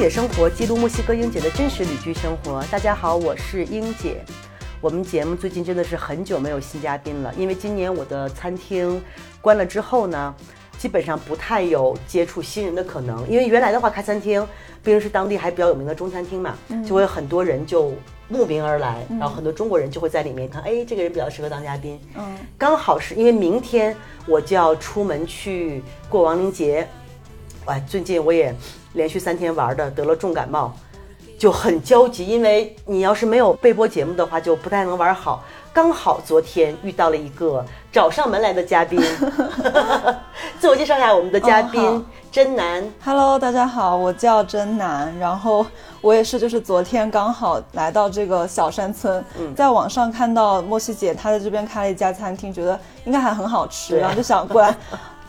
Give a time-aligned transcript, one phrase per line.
[0.00, 2.64] 西姐生活记录墨西哥英姐的真实旅居生活。
[2.72, 4.24] 大家好，我是英姐。
[4.80, 8.98] 我们节目最近真的是很久没有新嘉宾了，因为今年我的餐厅
[9.42, 10.34] 关了之后呢，
[10.78, 13.28] 基本上不太有接触新人的可能。
[13.28, 14.42] 因为原来的话开餐厅，
[14.82, 16.56] 毕竟是当地还比较有名的中餐厅嘛，
[16.88, 17.92] 就会有很多人就
[18.26, 22.00] 慕名而来，然后很多中国人就会在里面看，哎，这个人比较适合当嘉宾。
[22.16, 23.94] 嗯，刚好是因为明天
[24.26, 26.88] 我就要出门去过亡灵节，
[27.66, 28.54] 哎，最近我也
[28.94, 30.72] 连续三天玩的得了重感冒。
[31.38, 35.42] 就很焦急，因为你要是没有备播节目的话，就不太能玩好。
[35.72, 39.00] 刚好昨天遇到了一个找上门来的嘉宾，
[40.60, 42.86] 自我介绍一下，我们的嘉宾真南。
[43.02, 45.64] Hello，大家好，我叫真南，然后
[46.02, 49.24] 我也是，就是昨天刚好来到这个小山村，
[49.56, 54.76] 在网上看到莫西姐她在这边开了一家餐厅，觉得应该还很好吃，然后就想过来，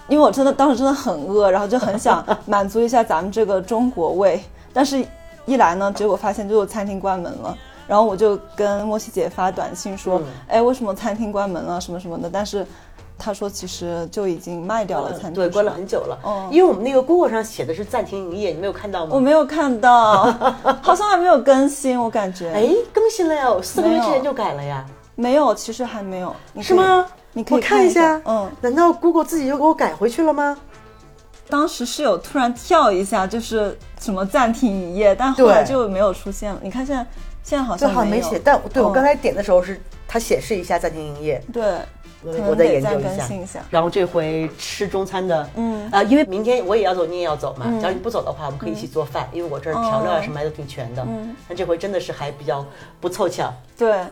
[0.07, 4.41] 因为我真的当时真的很饿，然后就很想 满足一下咱们这个中国胃，
[4.73, 5.05] 但是。
[5.47, 12.29] 一来呢，结果发现就餐厅关门了，然后我就跟莫西姐发短信说，哎，为什么餐厅关门了，什么什么的？
[12.31, 12.63] 但是
[13.17, 16.19] 她说其实就已经卖掉了餐厅，对，关了很久了。
[16.23, 19.13] 嗯，因为我们那个 Google 上写的是暂停营业，你没有看到吗？
[19.15, 20.31] 我没有看到，
[20.79, 22.51] 好像还没有更新，我感觉。
[22.53, 24.85] 哎，更新了呀，四个月之前就改了呀。
[25.15, 26.33] 没有，其实还没有。
[26.61, 27.03] 是吗？
[27.33, 28.21] 你可以看一下。
[28.25, 30.57] 嗯，难道 Google 自己又给我改回去了吗？
[31.49, 36.57] 当时是有突然跳一下，就是什么暂停营业，但后来就没有出现了。
[36.63, 37.05] 你看现在，
[37.43, 41.43] 现在好像没写，但对我刚才点的时候是它显示一下暂停营业。
[41.51, 41.79] 对，
[42.23, 43.61] 我再研究一下。
[43.69, 47.65] 然后这回吃中餐的，嗯啊，因为明天我也要走，你也要走嘛。
[47.79, 51.03] 只要你不走的话，我们可以一起做饭，因为我这儿调料啊什么的都挺全的。
[51.05, 52.65] 嗯，但这回真的是还比较
[53.01, 53.53] 不凑巧。
[53.77, 54.05] 对，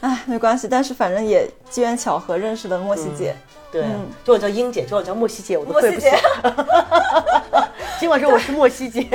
[0.00, 3.34] 哎，没关系，但是反正也机缘巧合认识了莫西姐。
[3.70, 3.84] 对，
[4.22, 6.06] 就我叫英姐，就我叫莫西姐，我都对不起。
[7.98, 9.08] 尽管说我是莫西姐，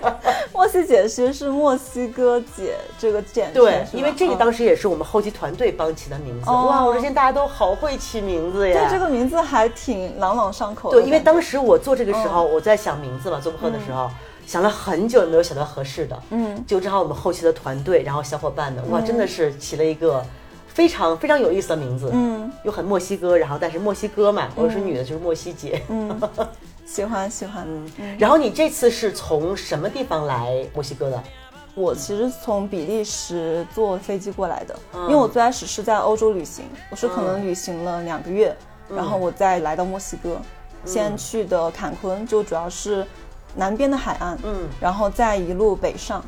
[0.52, 3.62] 莫西姐其实是墨西哥姐这个简称。
[3.62, 6.50] 对，因为这个当时也是我们后期团队帮起的名字。
[6.50, 8.80] 哇，我说现在大家都好会起名字呀。
[8.80, 10.90] 对，这个名字还挺朗朗上口。
[10.90, 14.10] 对，因为当时我做这个时候，我在想名字嘛，做播客的时候
[14.46, 16.22] 想了很久，也没有想到合适的。
[16.30, 20.24] 嗯，就正好我们后期的团队，然后小伙伴们，哇，真的是起了一个。
[20.74, 26.18] 非常非常有意思的名字，嗯，又很墨西哥，然后但是墨西哥嘛，我是女的，就是墨西姐，嗯，
[26.86, 27.66] 喜欢喜欢，
[27.98, 31.22] 嗯， 然后你这次是从什么地方来墨西哥的？
[31.74, 38.56] 我其实从比利时坐飞机过来的，因为我最开始是在欧洲旅行，我是可能旅行了两个月，
[38.88, 40.40] 然后我再来到墨西哥，
[40.86, 43.06] 先去的坎昆，就主要是
[43.54, 46.24] 南边的海岸，嗯，然后再一路北上，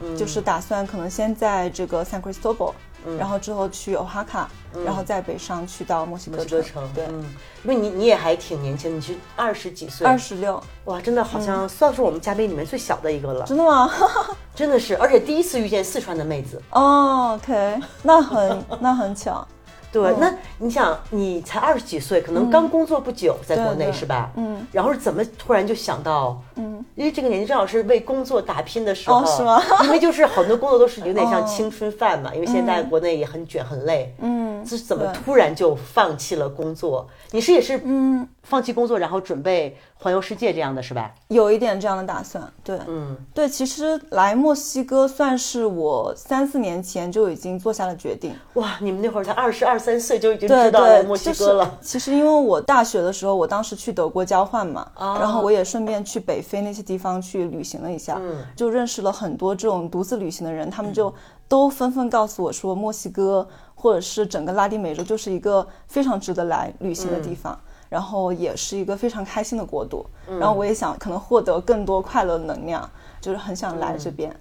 [0.00, 2.72] 嗯就是打算可能先在这个 San Cristobal。
[3.16, 4.50] 然后之后去欧哈卡，
[4.84, 6.86] 然后再北上去到墨西哥城。
[6.92, 7.24] 对，嗯
[7.62, 10.60] 因为你你也还挺年轻，你是二十几岁，二十六。
[10.86, 13.46] 哇，真的好像算是我们嘉宾里面最小的一个了。
[13.46, 13.88] 真的吗？
[14.52, 16.60] 真的是，而且第一次遇见四川的妹子。
[16.72, 19.46] 哦，OK，那很那很巧。
[19.90, 24.30] 对，那你想，你才二十几岁，可能刚工作不久，在国内是吧？
[24.36, 24.66] 嗯。
[24.70, 26.40] 然后是怎么突然就想到？
[26.56, 29.62] 嗯，因为这个年纪正好是为工作打拼的时候，是吗？
[29.84, 34.14] 因为就是很多工作都是有点像 青春饭嘛，因为现在国内也很卷很累。
[34.20, 34.64] 嗯。
[34.66, 37.08] 是怎么突然就放弃了工作？
[37.30, 39.78] 你是也是嗯，放弃工作，然后准备。
[40.00, 41.12] 环游世界这样的是吧？
[41.26, 48.32] 有一点这样的打算，对，嗯，对，其实来墨西哥算是我三四年前就已经做下了决定。
[48.54, 51.78] 哇，你们那会儿才二十二三岁就已经知道来墨西哥了。
[51.80, 58.20] 其实因为我大学的时候，我当时去德国交换嘛，然后我也顺便去北非那些地方去旅行了一下，
[58.54, 61.12] 就认识了很多这种独自旅行的人，他们就
[61.48, 67.58] 都纷纷告诉我说，墨西哥或者是整个拉丁美洲就是一个非常值得来旅行的地方。
[67.88, 70.04] 然后也是一个非常开心的国度，
[70.38, 72.88] 然后我也想可能获得更多快乐能量，
[73.20, 74.34] 就是很想来这边。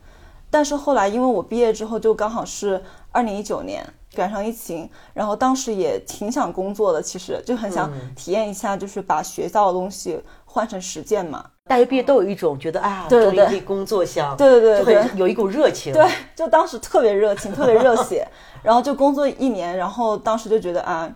[0.50, 2.82] 但是后来因为我毕业之后就刚好是
[3.12, 3.86] 二零一九年
[4.16, 11.46] 赶上疫情，然后当时也挺想工作的，其实就很想体验一下，就是把学校的东西换成实践嘛。
[11.66, 15.92] 大学毕业都有一种觉得啊，终于可以工作香，对对对，就有一股热情。
[15.92, 18.26] 对，就当时特别热情，特别热血，
[18.64, 21.10] 然后就工作一年，然后当时就觉得啊。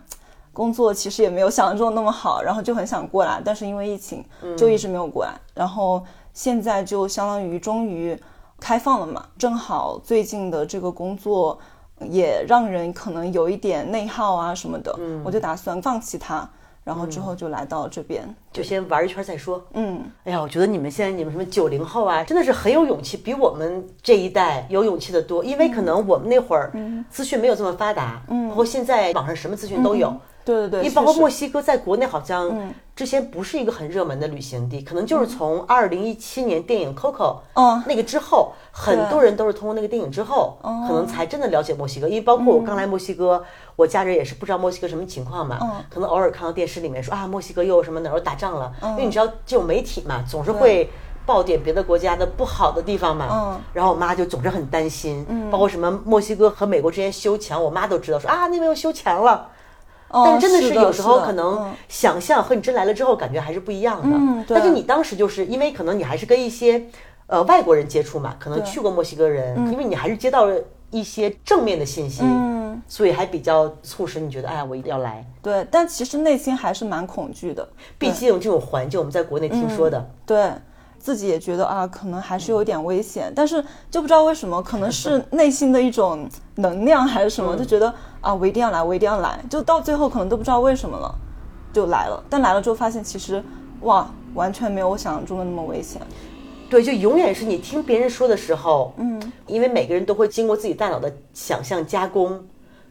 [0.52, 4.24] 工作其实也没有想象中那么好，然后就很想过来，但是因为疫情
[4.56, 5.32] 就一直没有过来。
[5.54, 6.02] 然后
[6.32, 8.18] 现在就相当于终于
[8.60, 11.58] 开放了嘛，正好最近的这个工作
[12.00, 16.48] 也让人可能有一点内耗啊什么的，我就打算放弃它。
[16.84, 19.64] 然后之后就来到这边，就先玩一圈再说。
[19.74, 25.44] 嗯，哎呀，我觉得你们现在你们什么九零后啊，真的是很有勇气，比我们这一代有勇气的多。
[25.44, 26.72] 因为可能我们那会儿
[27.08, 30.12] 资讯没有这么发达，嗯，包括现在网上什么资讯都有，
[30.44, 37.14] 对对对，你包括墨西哥在国内好像之前不是一个很热门的旅行地，可能就是从二零一七年电影《Coco》
[37.54, 37.82] 嗯。
[37.86, 42.08] 那个之后，很多人都是通过那个电影之后，可能才真的了解墨西哥。
[42.08, 43.42] 因为包括我刚来墨西哥，
[43.76, 50.90] 我家人也是不知道墨西哥什么情况嘛，可能偶尔看到电视里面说啊，墨西哥又什么哪儿又打仗了，因为你知道这种媒体嘛，总是会。
[51.24, 53.60] 报点别的国家的不好的地方嘛，嗯。
[53.72, 59.48] 然后我妈就总是很担心，包括什么墨西哥和美国之间修墙，我妈都知道说啊那边又修墙了，
[60.12, 61.74] 哦但真的是有时候可能嗯。
[61.88, 64.16] 想象和你真来了之后感觉还是不一样的。
[64.16, 66.84] 嗯但是你当时就是因为可能你还是跟一些
[67.26, 70.56] 呃外国人接触嘛，可能去过墨西哥人，因为你还是接到了
[70.90, 72.80] 一些正面的信息，嗯。
[72.88, 75.24] 所以还比较促使你觉得哎呀我一定要来。
[75.42, 77.68] 对，但其实内心还是蛮恐惧的，
[77.98, 80.50] 毕竟这种环境我们在国内听说的，对
[81.02, 91.12] 自己也觉得啊，可能还是有点危险，但是就不知道为什么，可能是 内心的一种能量还是什么，就觉得啊，我一定要来，我一定要来，就到最后可能都不知道为什么了，
[91.72, 92.22] 就来了。
[92.30, 93.42] 但来了之后发现，其实
[93.80, 96.00] 哇，完全没有我想象中的那么危险。
[96.70, 102.46] 对，就永远是你听别人说的时候，嗯，因为每个人都会经过自己大脑的想象加工，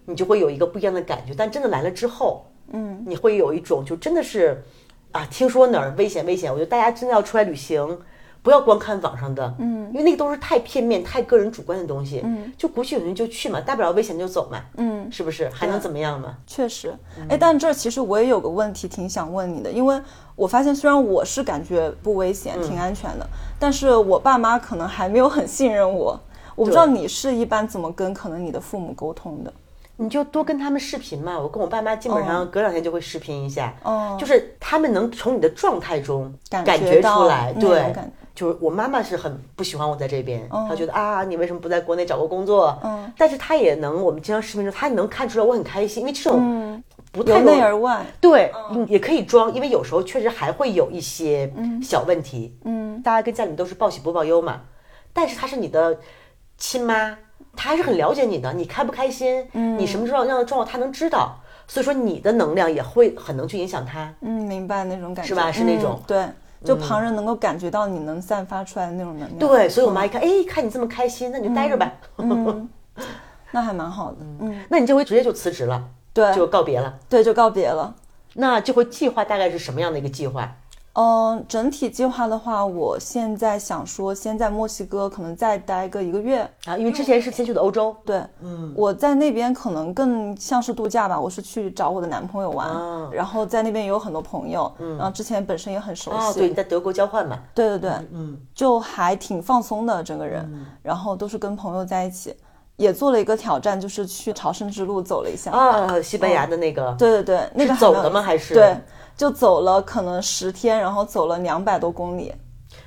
[0.05, 1.33] 你就会有一个不一样的感觉。
[1.35, 4.63] 但真的来了之后，嗯，你会有一种就真的是，
[5.11, 7.99] 啊，听说哪儿危险危险，我觉得大家真的要出来旅行，
[8.41, 15.49] 不要光看网上的，嗯，因为那个都是太片面、太个人主观的东西，嗯，就鼓起勇气就去嘛，大不了危险就走嘛，嗯，是不是？
[15.49, 16.37] 还能怎么样嘛？
[16.47, 16.93] 确实，
[17.29, 20.01] 哎，但这儿其实我也有个问题挺想问你的，因为
[20.35, 23.27] 我发现虽然我是感觉不危险、挺安全的，
[23.59, 26.19] 但是我爸妈可能还没有很信任我。
[26.55, 29.51] 我不知道你是一般怎么跟可能你的父母沟通的？
[30.01, 31.39] 你就多跟他们视频嘛。
[31.39, 37.93] 我跟我爸妈基本上隔两天就会视频一下，哦就是他们能从你的状态中感感觉出来，对，
[38.33, 42.75] 就是我妈妈是很不喜欢我在这边，她觉得啊，你为什么不在国内找个工作？
[42.83, 51.53] 嗯，但是她也能，我们经常视频中，她能看出来我很开心，因为这种不太由内而外，对，嗯，也可以装，因为有时候确实还会有一些
[51.83, 52.57] 小问题。
[52.65, 54.61] 嗯，大家跟家里面都是报喜不报忧嘛，
[55.13, 55.99] 但是她是你的
[56.57, 57.17] 亲妈，
[57.55, 61.37] 她还是很了解你的，你开不开心，嗯，你什么状样的状况，他能知道，
[61.67, 64.13] 所以说你的能量也会很能去影响他。
[64.21, 66.25] 嗯，明白那种感觉是吧是那种嗯对，
[66.63, 69.37] 就旁人能够感觉到你能散发出来的那种能量。
[69.37, 71.97] 对，所以我妈一看，哎，看你这么开心，那你就待着呗。
[73.51, 74.17] 那还蛮好的。
[74.39, 75.83] 嗯，那你这回直接就辞职了，
[76.13, 76.97] 对，就告别了。
[77.09, 77.93] 对，就告别了。
[78.35, 80.55] 那这回计划大概是什么样的一个计划？
[80.93, 86.41] 嗯，整体计划的话，我现在想说，先在墨西哥可能再待个一个月。
[86.65, 102.35] 啊，因为之前是先去的欧洲，对，嗯，我在那边可能更像是度假吧，我是去找我的男朋友玩，啊然后在那边也有很多朋友，嗯然后之前本身也很熟啊，悉，对，你在德国交换嘛，对对对，嗯，就还挺放松的整个人，然后都是跟朋友在一起，
[102.75, 108.21] 也做了一个挑战，就是去朝圣之路走了一下，啊，西班牙的那个，对对对，那个走的吗？
[108.21, 108.75] 还是对，？
[109.21, 112.33] 就走了可能十天，然后走了两百多公里，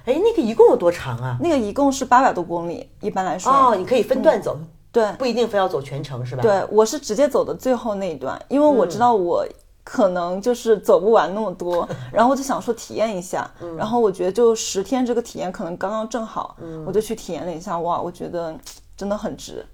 [0.04, 1.36] 哎，那个一共有多长啊？
[1.40, 4.58] 那个一共是八百多公里，一般来说，哦，你可以分段走，
[4.90, 9.46] 对不一定非要走全程，是吧？，对，我是直接走的最后那一段，因为我知道我
[9.84, 13.48] 可能就是走不完那么多， 然后我就想说体验一下，
[13.78, 18.52] 然后我觉得就十天这个体验可能刚刚正好，我就去体验了一下，哇，我觉得
[18.97, 19.64] 真的很值。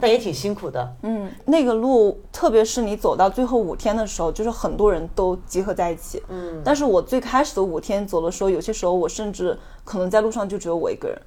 [0.00, 0.96] 但也挺辛苦的。
[1.02, 6.22] 嗯，那个路，特别是你走到最后五天的时候，就是很多人都集合在一起。
[6.28, 11.20] 嗯，但是我最开始的五天走的时候，有些时候我甚至可能在路上就只有我一个人，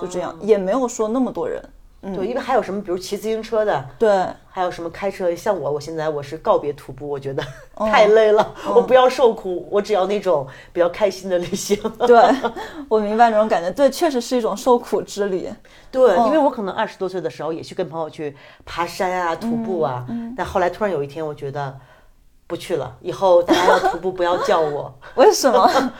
[0.00, 1.62] 就这样，也没有说那么多人。
[2.12, 7.42] 对，因为还有什么，比如骑自行车的，对，还有什么开车，像我，我现在我是告别徒步， 我觉得
[7.74, 11.76] 哦太累了， 我不要受苦，我只要那种比较开心的旅行。
[12.06, 12.20] 对，
[12.88, 13.70] 我明白那种感觉。
[13.70, 15.48] 对，确实是一种受苦之旅。
[15.90, 21.78] 对，因为我可能二十多岁的时候也去跟朋友去爬山啊、徒步啊，嗯但后来突然有一天，我觉得
[22.46, 25.92] 不去了，以后大家要徒步不要叫我， 为什么？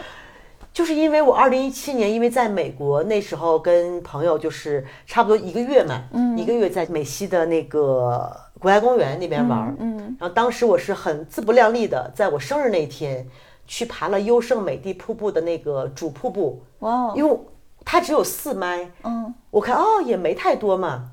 [0.75, 6.37] 就是因为我二零一七年因为在美国那时候跟朋友就是差不多一个月嘛，嗯。
[6.37, 13.27] 一个月在美西的那个国家公园那边玩儿，嗯，然后当时我是很自不量力的，在我生日那天
[13.69, 17.39] 去爬了优胜美地瀑布的那个主瀑布，哇哦，因为
[17.85, 21.11] 它只有四迈，嗯，我看哦也没太多嘛，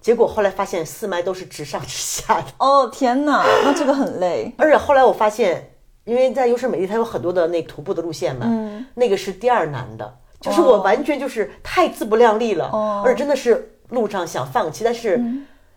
[0.00, 4.52] 结果后来发现四麦都是直上直下的，哦天哪，那这个很累。
[4.58, 5.71] 而且后来我发现，
[6.04, 15.16] 因为在优胜美地它有很多的那个徒步的路线嘛，嗯那个是第二难的，就是我完全就是太自不量力了，哦而且真的是路上想放弃，但是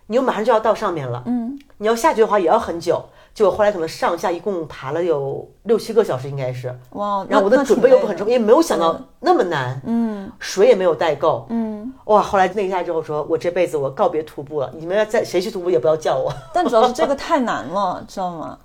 [0.08, 3.04] 你又马上就要到上面了，嗯，你要下去的话也要很久。
[3.34, 6.74] 结果后来可能上下一共爬了有六七个小时，应该是。
[6.92, 12.22] 哇，然后我的准备又不很充，那挺累的因为没有想到那么难，嗯水也没有带够，嗯，哇！
[12.22, 16.32] 后来那一下之后说，我这辈子我告别徒步了，你们要再谁去徒步也不要叫我。
[16.54, 18.58] 但主要是这个太难了，知道吗？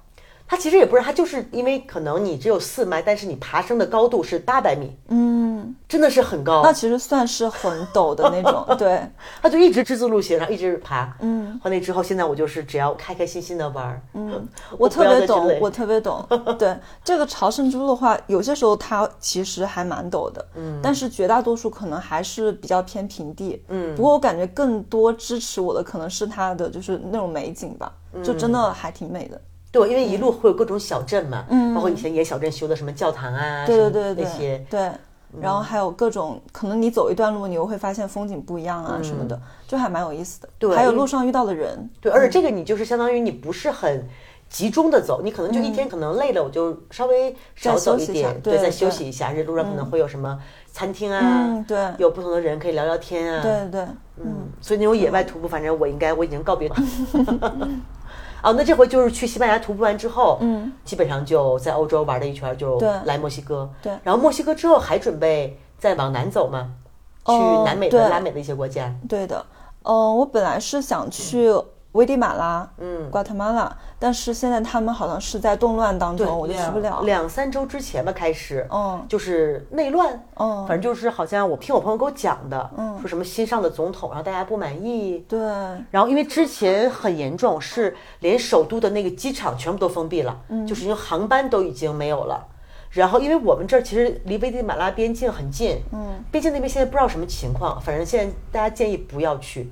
[0.51, 6.61] 它其实也不是，它就是因为可能你只有四迈，但是你爬升的高度是八百米，嗯，真的是很高。
[6.65, 9.01] 那其实算是很陡的那种， 对，
[9.41, 11.17] 他就一直之字路线，然后一直爬。
[11.21, 14.03] 嗯，换那之后，现在我就是只要开开心心的玩儿。
[14.15, 14.29] 嗯，
[14.73, 16.27] 我我特别懂累，我特别懂。
[16.59, 27.93] 对这个朝圣之路的话，有些时候它其实还蛮陡的，嗯，但是绝大多数可能还是比较偏平地，嗯不过我感觉更多支持我的可能是它的就是那种美景吧，
[28.25, 29.41] 就真的还挺美的。
[29.73, 34.65] 对，因为一路会有各种小镇嘛，嗯包括以前野小镇修的什么教堂啊，对对对对那些。
[34.71, 34.91] 对。
[35.41, 40.49] 然后还有各种，可能你走一段路，你又会发现风景不一样啊什么的，就还蛮有意思的。
[40.59, 44.05] 对还有路上遇到的人，对，而且这个你就是相当于你不是很
[44.49, 49.33] 集中的走，你可能就一天可能累了，我就稍微少走一点，对再休息一下。
[49.33, 50.37] 这路上可能会有什么
[50.67, 53.41] 餐厅啊，嗯，对，有不同的人可以聊聊天啊。
[53.41, 53.83] 对对对，
[54.25, 56.75] 嗯，所以那种野外徒步，反正我应该我已经告别了。
[58.43, 63.69] 哦，那这回就是去西班牙徒步完之后，嗯，基本上就在欧洲玩了一圈，就来墨西哥。
[63.83, 66.71] 对然后墨西哥之后还准备再往南走吗？
[67.27, 68.93] 去哦南美的、对拉美的一些国家。
[69.09, 69.45] 对的。
[69.83, 71.51] 嗯，我本来是想去
[71.93, 77.03] 危地马拉，嗯，瓜特马拉，但是现在他们好像是在动乱当，中，我就去不了。
[77.03, 79.05] 两三周之前吧，开始，嗯。
[79.09, 80.65] 就是内乱，嗯。
[80.69, 85.41] 反正就是好像我听我朋友给我讲的，嗯，说什么新上的总统，然后大家不满意，对，
[85.91, 90.67] 然后因为之前很严重，是连首都的那个机场全部都封闭了，嗯。
[90.67, 92.47] 就是因为航班都已经没有了。
[92.91, 99.71] 然后因为我们这儿其实离危地马拉边境很近，嗯，边境那边现在不知道什么情况，反正现在大家建议不要去，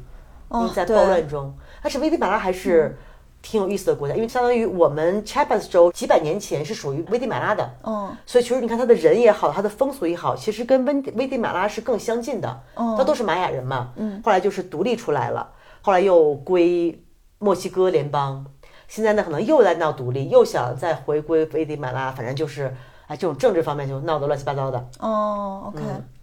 [0.50, 1.54] 因为在暴乱中。
[1.82, 2.98] 但是危地马拉还是
[3.40, 12.62] 挺有意思的国家，因为相当于我们 Chiapas 州几百年前是属于危地马拉的，嗯，所以其实你看它的人也好，它的风俗也好，其实跟温危地马拉是更相近的。
[12.74, 13.92] 嗯它都是玛雅人嘛。
[13.96, 14.20] 嗯。
[14.24, 15.48] 后来就是独立出来了，
[15.82, 17.00] 后来又归
[17.38, 18.44] 墨西哥联邦，
[18.88, 22.74] 现在呢可能又在闹独立，又想再回归危地马拉，反正就是
[23.06, 24.84] 啊这种政治方面就闹得乱七八糟的。
[24.98, 25.80] 哦，OK，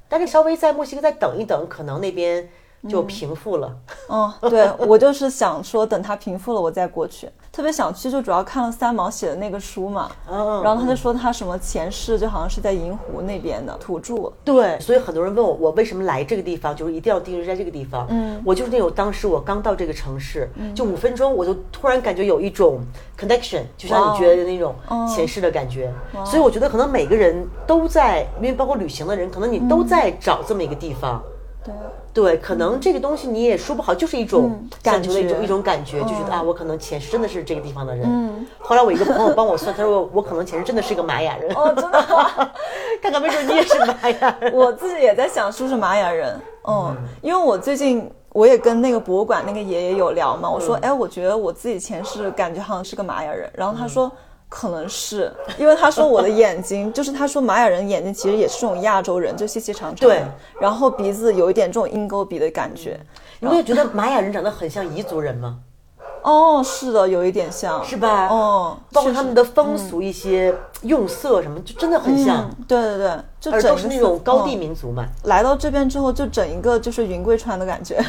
[0.09, 2.49] 但是稍微在墨西哥再等一等，可能那边
[2.89, 3.75] 就平复了。
[4.09, 7.29] 嗯，对我就是想说，等它平复了，我再过去。
[7.51, 18.05] 特别想去，就主要看了三毛写的那个书嘛，嗯，然后他就说他什么前世就好像是在银湖那边的土著，对，所以很多人问我，我为什么来这个地方，就是一定要定居在这个地方。
[18.09, 22.81] 嗯，我就是那种当时我刚到这个城市，就五分钟，我就突然感觉有一种
[23.17, 24.75] connection，就像你觉得的那种
[25.07, 25.93] 前世的感觉。
[26.25, 31.23] 所以我觉得可能每个人都在，因为包括旅行的人，可能你都在找这么一个地方。
[31.63, 31.73] 对，
[32.15, 38.05] 对，可能这个东西你也说不好，就是一种嗯感觉的一种一种感觉，就觉得啊，我可能前世真的是这个地方的人。
[38.07, 41.53] 嗯后来我一个朋友帮我算，他说我可能前世真的是个玛雅人。
[41.53, 42.49] 哦，真的吗？
[43.01, 44.53] 看看，没准你也是玛雅人。
[44.55, 54.09] 我自己也在想是不是玛雅人，嗯，因为我最近我也跟那个博物馆那个爷爷有聊嘛，我说，哎，我觉得我自己前世感觉好像是个玛雅人，然后他说。
[54.47, 60.23] 可能是因为他说我的眼睛， 就是他说玛雅人眼睛其实也是这种亚洲人，就细细长长的，对
[60.59, 62.99] 然后鼻子有一点这种鹰钩鼻的感觉。
[63.39, 65.59] 你会觉得玛雅人长得很像彝族人吗？
[66.23, 68.27] 哦，是的，有一点像，是吧？
[68.29, 75.05] 哦，包括他们的风俗、一些用色什么，就真的很像，嗯，对对对，就而整是那种高地嗯民族嘛。
[75.25, 78.03] 来到这边之后，就整一个就是云贵川的感觉，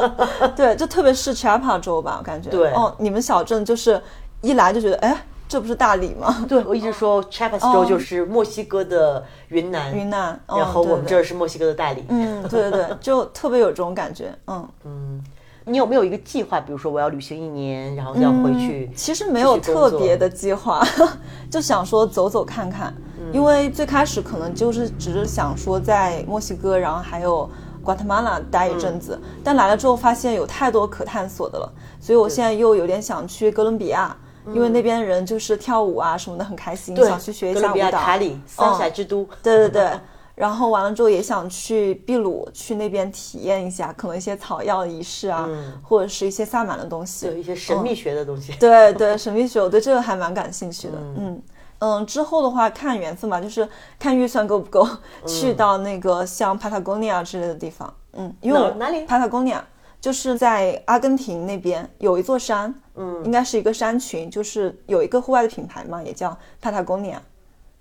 [0.54, 2.50] 对，就特别是 Chiapas 州吧，我感觉。
[2.50, 3.98] 对哦，你们小镇就是
[4.42, 6.46] 一来就觉得，哎，这不是大理吗？
[6.48, 12.02] 对，我一直说 Chiapas 州就是墨西哥的云南，云南，哦然后我们这儿是墨西哥的大理。
[12.08, 15.22] 嗯，对对对，就特别有这种感觉，嗯嗯，
[15.66, 16.58] 你有没有一个计划？
[16.58, 18.90] 比如说我要旅行一年，然后要回去？
[18.96, 20.82] 其实没有特别的计划，
[21.52, 27.46] 就想说走走看看，嗯因为最开始可能就是只是想说在墨西哥，然后还有。
[27.84, 37.90] 瓜特马拉待一阵子，嗯但来了之后发现有太多可探索的了，所以我现在又有点想去哥伦比亚，因为那边人就是跳舞啊什么的很开心，想去学一下舞蹈。
[37.98, 39.28] 卡里，三嗯峡之都。
[39.42, 39.90] 对对对，
[40.34, 45.48] 然后完了之后也想去秘鲁，去那边体验一下，可能一些草药仪式啊，
[45.82, 47.26] 或者是一些萨满的东西。
[47.26, 48.52] 有一些神秘学的东西。
[48.58, 50.94] 对对，神秘学我对这个还蛮感兴趣的。
[51.16, 51.42] 嗯
[51.84, 53.68] 嗯，之后的话看缘分吧，就是
[53.98, 54.88] 看预算够不够，
[55.26, 57.92] 去到那个像 Patagonia 之类的地方。
[58.12, 59.58] 嗯，因为我哪哪里 Patagonia
[60.02, 67.18] 就是在阿根廷那边有一座山，嗯，应该是一个山群，就是有一个户外的品牌嘛，也叫 Patagonia，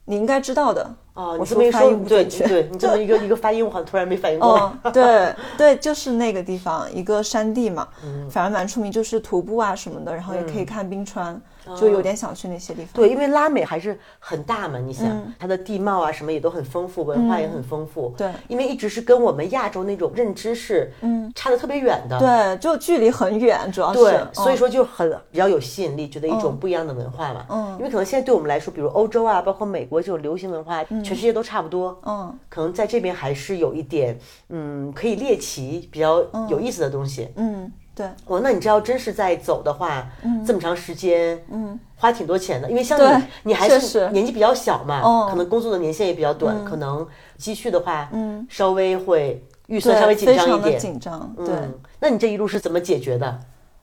[0.06, 0.88] 你应该知道的。
[1.16, 2.24] 哦，我你这么一说，不对。
[2.24, 4.72] 对，你这么一个 一个发音，我好像突然没反应过来。
[4.84, 11.42] 嗯，对对，就是那个地方，一个山地嘛，嗯反正蛮出名，就是徒步啊什么的，然后也可以看冰川。
[11.80, 12.90] 就有点想去那些地方。
[12.94, 15.08] 对，因为拉美还是很大嘛，你想
[15.40, 18.14] 它的地貌啊什么也都很丰富，文化也很丰富。
[18.18, 22.20] 对，因为一直是跟我们亚洲那种认知是嗯差的特别远的。
[22.20, 24.00] 对，就距离很远，主要是。
[24.00, 27.46] 对，所以说就很比较有吸引力，觉得一种不一样的文化嘛。
[27.50, 27.76] 嗯。
[27.80, 32.00] 因为可能现在对我们来说，比如欧洲啊，包括美国这种流行文化，全世界都差不多。
[32.06, 32.34] 嗯。
[32.50, 34.18] 可能在这边还是有一点
[34.50, 37.30] 嗯可以猎奇、比较有意思的东西。
[37.36, 37.72] 嗯。
[37.94, 47.06] 对，哦，那你知道，真是在走的话，嗯，这么长时间，嗯，花挺多钱的，因为像你，你还是年纪比较小嘛，可能工作的年限也比较短，可能
[47.38, 51.36] 积蓄的话，嗯，稍微会预算稍微紧张一点，紧张。
[51.38, 51.54] 对，
[52.00, 53.40] 那你这一路是怎么解决的？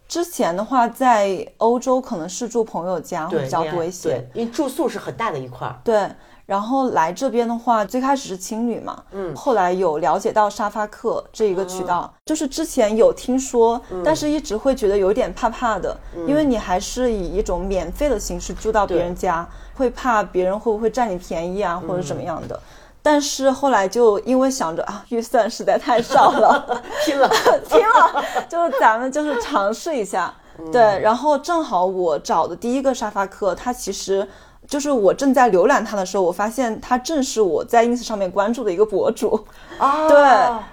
[0.09, 5.79] 之前的话，在欧洲可能是住朋友家会比较多一些，对，因为住宿是很大的一块儿。
[5.85, 6.09] 对。
[6.49, 15.95] 然后来这边的话，最开始是青旅嘛，嗯，后来有了解到沙发客这一个渠道，就是之前有听说，但是一直会觉得有点怕怕的，
[16.27, 22.59] 因为你还是以一种免费的形式住到别人家，会怕别人会不会占你便宜啊，或者怎么样的。
[23.03, 27.29] 但是后来就因为想着啊，预算实在太少了， 拼了
[27.69, 30.35] 拼了，就是咱们就是尝试一下，
[30.73, 30.81] 对。
[31.01, 34.27] 然后正好我找的第一个沙发客，他其实。
[34.69, 39.47] 就是我正在浏览他的时候，我发现他正是我在 ins 上面关注的一个博主
[39.79, 40.07] 啊。
[40.07, 40.19] 对，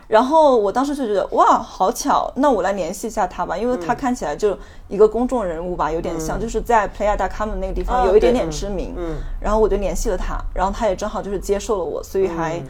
[0.10, 4.58] 然后我当时就觉得哇，好巧，那我来联系一下他吧，因为他看起来就
[4.90, 8.94] 一个公众人物吧，有点像，就是在 playa.com 那个地方有一点点知名。
[8.98, 9.16] 嗯。
[9.40, 12.62] 然后我就联系了他，然后他也正好就是接受了我，所以还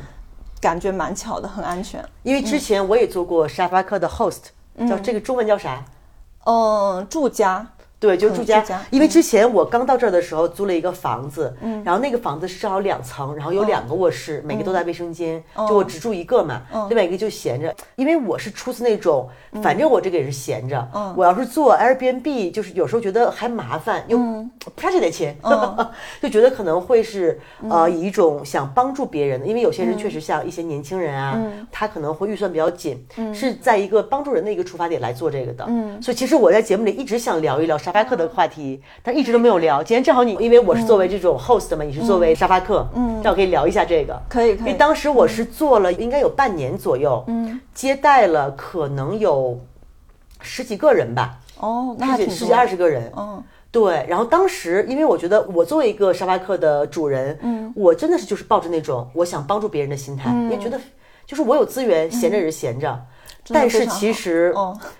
[0.62, 2.06] 感觉蛮巧的，很安全。
[2.22, 4.42] 因为之前我也做过沙发客的 host，
[4.88, 5.84] 叫这个中文叫啥？
[6.46, 7.66] 嗯，住家。
[8.06, 17.76] 对，就住家，因为之前我刚到这儿的时候租了一个房子，嗯，然后那个房子是正好两层，然后有两个卧室，每个都在卫生间，就我只住一个嘛，另外一个就闲着。
[17.96, 19.28] 因为我是出自那种，
[19.64, 25.36] 反正我这个也是闲着，我要是做 Airbnb，就是有时候觉得还麻烦，又不差这点钱，
[26.22, 31.42] 就觉得可能会是呃以一种想帮助别人的，因为有些人确实像一些年轻人啊，
[31.72, 35.66] 他可能会预算比较紧，是在一个帮助人的一个出发点来做这个的，
[36.02, 37.95] 所以其实我在节目里一直想聊一聊沙。
[37.96, 39.82] 沙发客的话题，但一直都没有聊。
[39.82, 44.22] 今天正好你，因为我是作为这种 host 嘛，你是作为沙发客，嗯，正好可以聊一下这个。
[44.28, 44.66] 可以，可以。
[44.66, 49.58] 因为当时我是做了应该有半年左右，嗯，接待了可能有
[50.42, 51.40] 十几个人吧。
[51.58, 53.10] 哦，那十几二十个人。
[53.16, 54.06] 嗯，对。
[54.10, 60.78] 然后当时，因为我觉得我作为一个沙发客的主人，嗯，我真的是就是抱着那种我想帮助别人的心态，因为觉得
[61.26, 63.00] 就是我有资源，闲着也是闲着。
[63.50, 64.54] 但是其实，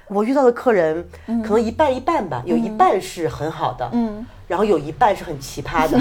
[0.08, 1.08] 我遇到的客人
[1.44, 6.00] 可能一半一半吧，有一半是很好的，嗯，然后有一半是很奇葩的。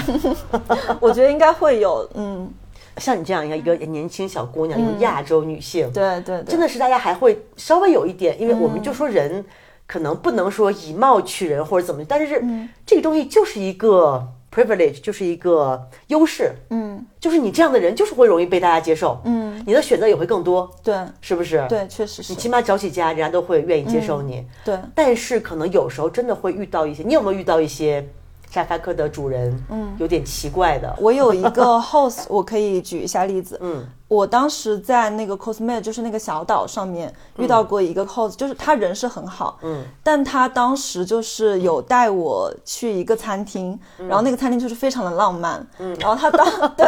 [1.01, 2.51] 我觉得应该会有，嗯，
[2.99, 9.45] 像你这样一个一个年轻小姑娘，一个亚洲女性，对对，真的是大家还会稍微有一点，因为我们就说人
[9.87, 12.43] 可能不能说以貌取人或者怎么，但是
[12.85, 14.29] 这个东西就是一个。
[14.55, 21.65] Privilege 就是一个优势，嗯，就是你这样的人就是会容易被大家接受，嗯，你的选择也会更多，对，是不是？
[21.69, 22.33] 对，确实是。
[22.33, 24.79] 你起码找几家，人家都会愿意接受你，对。
[24.95, 28.07] 但是可能有时候真的会遇到一些，你有没有遇到一些？
[28.55, 30.95] 沙发客的主人，嗯，有点奇怪的。
[31.01, 33.59] 我有一个 host，我可以举一下例子。
[33.61, 46.47] 嗯，我当时在那个 Cosme，就是那个小岛上面遇到过一个 host，就是他人是很好，嗯，但他当时就是有带我去一个餐厅，然后那个餐厅就是非常的浪漫，嗯，然后他当
[46.79, 46.87] 对，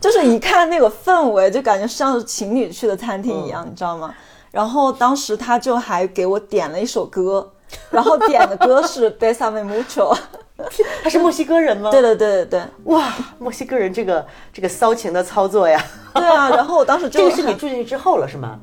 [0.00, 4.14] 就是一看那个氛围，就感觉像是情侣去的餐厅一样，你知道吗？
[4.52, 7.52] 然后当时他就还给我点了一首歌，
[7.90, 10.16] 然后点的歌是 Besame Mucho。
[11.02, 11.88] 他是墨西哥人吗？
[11.92, 15.82] 对对对对对，哇，墨西哥人这个这个骚情的操作呀！
[16.14, 18.58] 对啊，然后我当时这个是你住进去之后了是吗？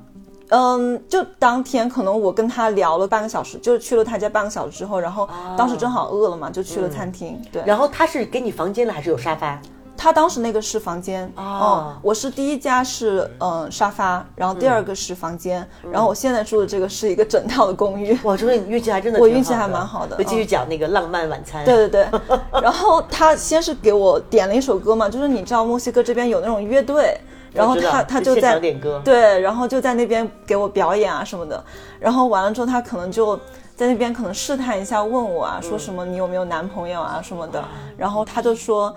[0.49, 7.41] 嗯，就当天可能我跟他聊了半个小时，就去了他家半个小时之后，然后当时正好饿了嘛，就去了餐厅。
[7.51, 9.59] 对，然后他是给你房间了还是有沙发？
[10.07, 18.17] 他当时那个是房间哦，我是第一家是嗯沙发，然后第二个是房间，然后我现在住的这个是一个整套的公寓。
[18.23, 20.15] 哇，这个运气还真的，我运气还蛮好的。
[20.15, 21.65] 会继续讲那个浪漫晚餐。
[21.65, 22.19] 对对对，
[22.63, 27.19] 然后他先是给我点了一首歌嘛，就是你知道墨西哥这边有那种乐队，
[27.51, 31.61] 然后他他就在点歌，对，然后就在那边给我表演啊什么的，
[31.99, 33.35] 然后完了之后他可能就
[33.75, 37.61] 在那边可能试探一下问我啊，说什么你有没有男朋友啊什么的，
[37.97, 38.95] 然后他就说。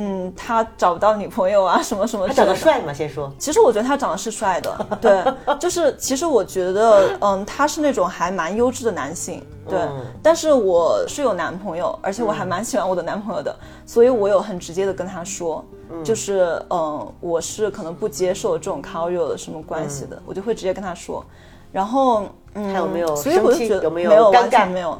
[0.00, 2.28] 嗯，他找不到女朋友啊， 什么什么。
[2.28, 2.92] 他长得帅吗？
[2.92, 3.32] 先说。
[3.36, 5.24] 其实我觉得他长得是帅的， 对，
[5.58, 9.76] 就是其实我觉得，嗯，他是那种还蛮优质的男性，对。
[10.22, 13.52] 但是我是有男朋友，而且我还蛮喜欢我的男朋友的，
[13.84, 15.64] 所以我有很直接的跟他说，
[16.04, 21.24] 就是嗯，我是可能不接受这种 casual 的什么关系的，我就会直接跟他说。
[21.72, 22.22] 然后，
[22.54, 23.16] 嗯，还有没有？
[23.16, 24.96] 所以我就觉得没有，完全没有，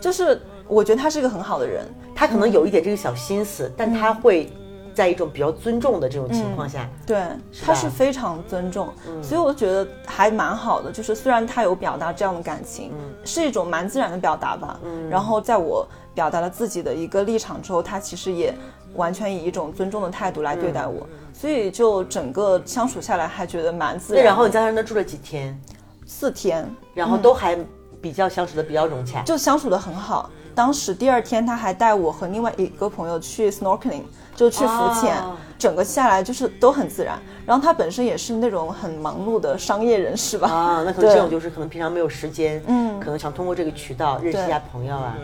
[0.00, 0.40] 就是。
[0.68, 4.52] 我觉得他是一个很好的人，他可能有一点这个小心思，但他会
[4.94, 7.22] 在一种比较尊重的这种情况下，对，
[7.64, 8.88] 他是非常尊重，
[9.22, 10.90] 所以我觉得还蛮好的。
[10.90, 12.92] 就是虽然他有表达这样的感情，
[13.24, 14.78] 是一种蛮自然的表达吧。
[15.08, 18.52] 然后在我表达了自己的一个立场之后，他其实也
[18.94, 24.24] 完全以一种尊重的态度来对待我，所以就整个相处下来还觉得蛮自然。
[24.24, 25.58] 然后你在那住了几天？
[26.04, 27.56] 四天，然后都还
[28.00, 30.30] 比较相处的比较融洽，就相处的很好。
[30.58, 34.02] 当时第二天他还带我和另外一个朋友去 snorkeling，
[34.34, 35.14] 就去浮潜，
[35.56, 37.16] 整个下来就是都很自然。
[37.46, 40.48] 然后他本身也是那种很忙碌的商业人士吧？
[40.50, 45.16] 啊，那可能这种就是可能平常没有时间，嗯，可能想通过这个渠道认识一下朋友啊。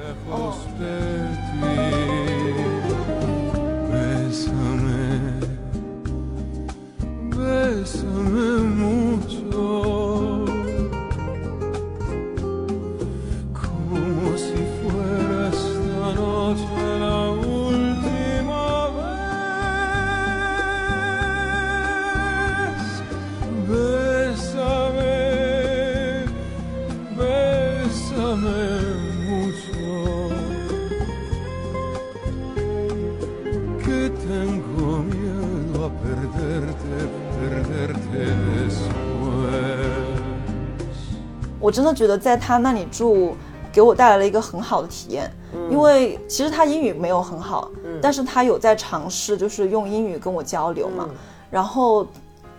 [41.61, 43.35] 我真的觉得在他那里住，
[43.73, 45.33] 给我带来了一个很好的体验。
[45.71, 51.09] 因为其实他英语没有很好，但是他有在尝试，就是用英语跟我交流嘛。
[51.51, 52.07] 然后，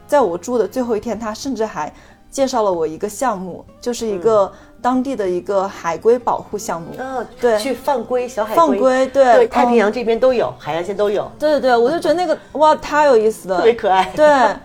[0.08, 1.94] 在我住的最后一天，他甚至还
[2.32, 6.88] 介绍了我一个项目，就是一个当地的一个海龟保护项目。
[6.98, 8.56] 嗯，对，去放龟，小海龟。
[8.56, 11.30] 放龟，对，太平洋这边都有，海岸线都有。
[11.38, 14.12] 对对对，我就觉得那个哇，太有意思了， 特别可爱。
[14.15, 14.56] 对。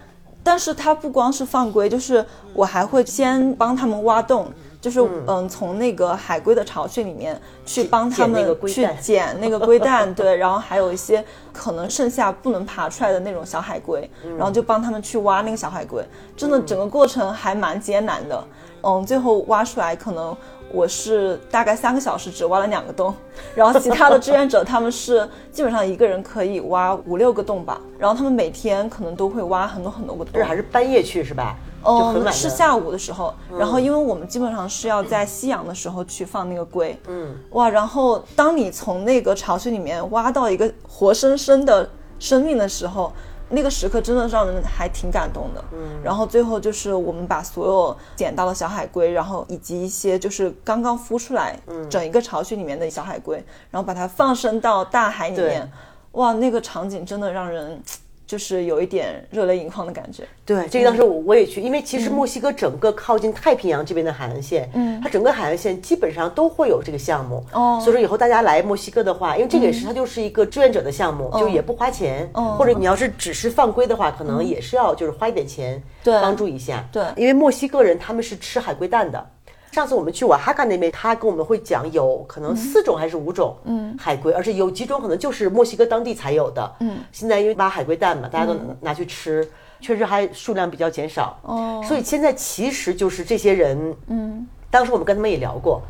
[0.42, 2.24] 但是他不光是放龟，就是
[2.55, 4.46] 我还会先帮他们挖洞，
[4.81, 16.05] 就是嗯，从那个海龟的巢穴里面去帮他们去捡那个龟蛋， 对，然后还有一些可能剩下不能爬出来的那种小海龟，然后就帮他们去挖那个小海龟，
[16.37, 18.45] 真的整个过程还蛮艰难的，
[18.83, 20.37] 嗯，最后挖出来可能。
[20.73, 23.12] 我是大概三个小时只挖了两个洞，
[23.57, 30.35] 然后其他的志愿者他们是基本上一个人可以挖五六个洞吧，然后他们每天可能都会挖很多很多个洞。
[30.35, 31.57] 这还是半夜去是吧？
[31.83, 36.99] 嗯，是下午的时候，然后因为我们基本上是要在夕阳的时候去放那个龟。
[37.07, 41.88] 嗯，哇，然后当你从那个巢穴里面挖到一个活生生的
[42.19, 43.12] 生命的时候。
[43.53, 55.69] 那个时刻真的让人还挺感动的，嗯，然后最后就是我们把所有捡到的小海龟，然后以及一些就是刚刚孵出来，嗯，整一个巢穴里面的小海龟，然后把它放生到大海里面，
[56.12, 57.83] 哇，那个场景真的让人。
[58.31, 60.23] 就是有一点热泪盈眶的感觉。
[60.47, 67.45] 对，这个当时我我也去，因为其实墨西哥整个靠近太平洋这边的海岸线，嗯，它整个海岸线基本上都会有这个项目。
[67.53, 72.31] 哦，所以说以后大家来墨西哥的话，因为这个也是它就是一个志愿者的项目，就也不花钱。
[72.35, 76.88] 哦，或者你要是只是犯规的话，可能也是要就是花一点钱，对，帮助一下。
[76.93, 79.27] 对，因为墨西哥人他们是吃海龟蛋的。
[79.72, 83.56] 上次我们去瓦哈卡那边，他跟我们会讲，有可能四种还是五种
[83.98, 86.74] 海龟，而且有几种可能就是墨西哥当地才有的。
[86.80, 89.48] 嗯，现在因为挖海龟蛋嘛，大家都拿去吃，
[89.80, 91.38] 确实还数量比较减少。
[91.42, 95.80] 哦，所以现在其实就是这些人，嗯，当时我们跟他们也聊过，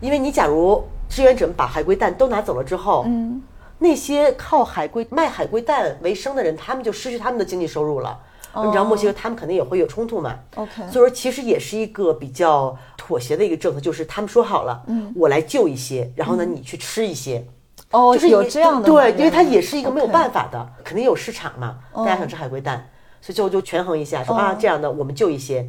[0.00, 3.40] 因为你假如志愿者们把海龟蛋都拿走了之后，嗯，
[3.78, 8.18] 那些靠海龟卖海龟蛋为生的人，他们就失去他们的经济收入了。
[8.52, 12.76] 你知道墨西哥他们肯定也会有冲突嘛？OK，所以说其实也是一个比较
[13.10, 17.44] 妥协的一个政策，就是他们说好了，嗯，我来救一些，然后呢你去吃一些，
[17.90, 22.88] 哦，就是有这样的，对，因为它也是一个没有办法的，肯定有市场嘛，大家想吃海龟蛋，
[23.20, 25.68] 所以最后就权衡一下，说啊这样的我们救一些。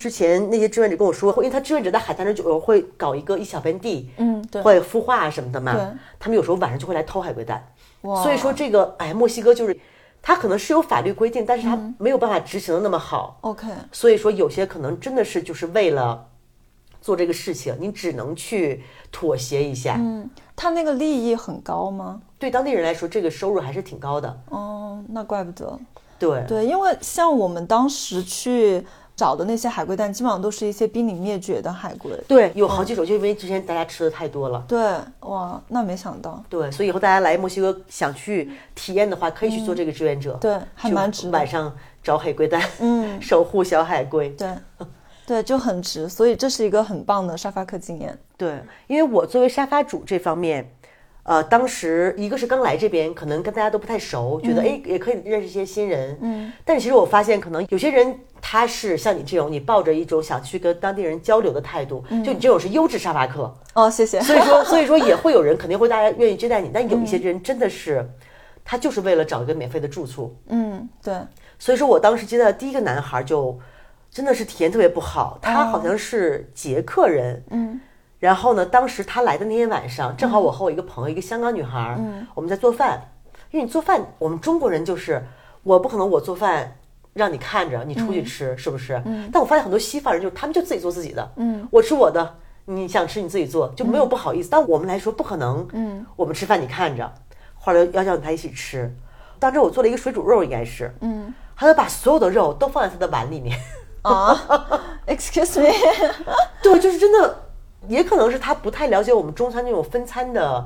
[0.00, 5.76] 之前那些志愿者跟我说，因为他志愿者在海滩上就会搞一个一小片地，嗯，对，会孵化什么的嘛，
[6.18, 7.64] 他们有时候晚上就会来偷海龟蛋，
[8.02, 9.78] 所以说这个哎墨西哥就是。
[10.22, 13.38] 它可能是有法律规定，但是它没有办法执行的那么好。
[13.40, 16.26] OK，所以说有些可能真的是就是为了
[17.00, 19.96] 做这个事情，你只能去妥协一下。
[19.98, 22.20] 嗯，他那个利益很高吗？
[22.38, 24.40] 对当地人来说，这个收入还是挺高的。
[24.50, 25.78] 哦，那怪不得。
[26.18, 28.86] 对对，因为像我们当时去。
[29.16, 34.64] 找的那些海龟蛋基本上都是一些濒临灭绝的海龟，对，有好几种，就因为之前大家吃的太多了。
[34.66, 34.94] 对，
[35.28, 36.42] 哇，那没想到。
[36.48, 40.32] 对，所以以后大家来墨西哥想去体验的话，可以去做这个志愿者。
[40.40, 41.28] 对，还蛮值。
[41.28, 41.70] 晚上
[42.02, 44.30] 找海龟蛋，嗯， 守护小海龟。
[44.30, 44.48] 对，
[45.26, 46.08] 对，就很值。
[46.08, 48.18] 所以这是一个很棒的沙发客经验。
[48.36, 50.68] 对，因为我作为沙发主这方面，
[51.22, 56.18] 呃，当时一个是刚来这边，可能跟大家都不太熟，觉得哎也可以认识一些新人。
[56.20, 63.54] 嗯，但其实我发现，可能有些人他是像你这种，你抱着一种想去跟当地人交流的态度，就你这种是优质沙发客。
[63.74, 64.20] 哦，谢谢。
[64.24, 68.04] 所以说， 所以说也会有人肯定会大家愿意接待你，但有一些人真的是，
[68.64, 70.34] 他就是为了找一个免费的住处。
[70.48, 71.14] 嗯，对。
[71.58, 73.58] 所以说我当时接待的第一个男孩就
[74.10, 77.42] 真的是体验特别不好，他好像是捷克人。
[77.50, 77.80] 嗯。
[78.18, 81.98] 然后呢，当时他来的那天晚上，正好我和我一个朋友，一个香港女孩，
[82.34, 83.12] 我们在做饭。
[83.50, 85.24] 因为你做饭，我们中国人就是
[85.62, 86.76] 我不可能我做饭
[87.14, 89.02] 让你看着，你出去吃是不是？
[89.32, 94.48] 但我发现很多西方人就是他们就自己做自己的，嗯我吃我的，你想吃你自己做，就没有不好意思。
[94.50, 97.10] 但我们来说不可能，嗯我们吃饭你看着，
[97.54, 98.94] 后来要叫他一起吃。
[99.38, 103.58] 当时我做了一个水煮肉，应该是，嗯他就把所有的肉都放在他的碗里面。
[104.02, 104.36] 啊，
[105.06, 105.68] Excuse me，
[106.62, 107.36] 对，就是真的。
[107.88, 110.64] 也可能是他不太了解我们中餐那种分餐的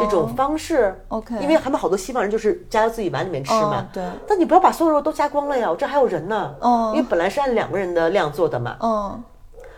[0.00, 4.02] 这种方式，OK，因为他们好多西方人就是加到自己碗里面吃嘛，对。
[4.26, 9.22] 但你不要把所有肉都加光了呀，我这还有人呢，哦，因为本来是按两个人的量做的嘛，嗯。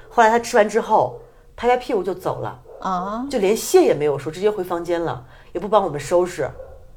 [0.08, 1.18] 后来他吃完之后，
[1.56, 6.48] 拍拍屁股就走了，啊，就连谢也没有说，直接回房间了，也不帮我们收拾。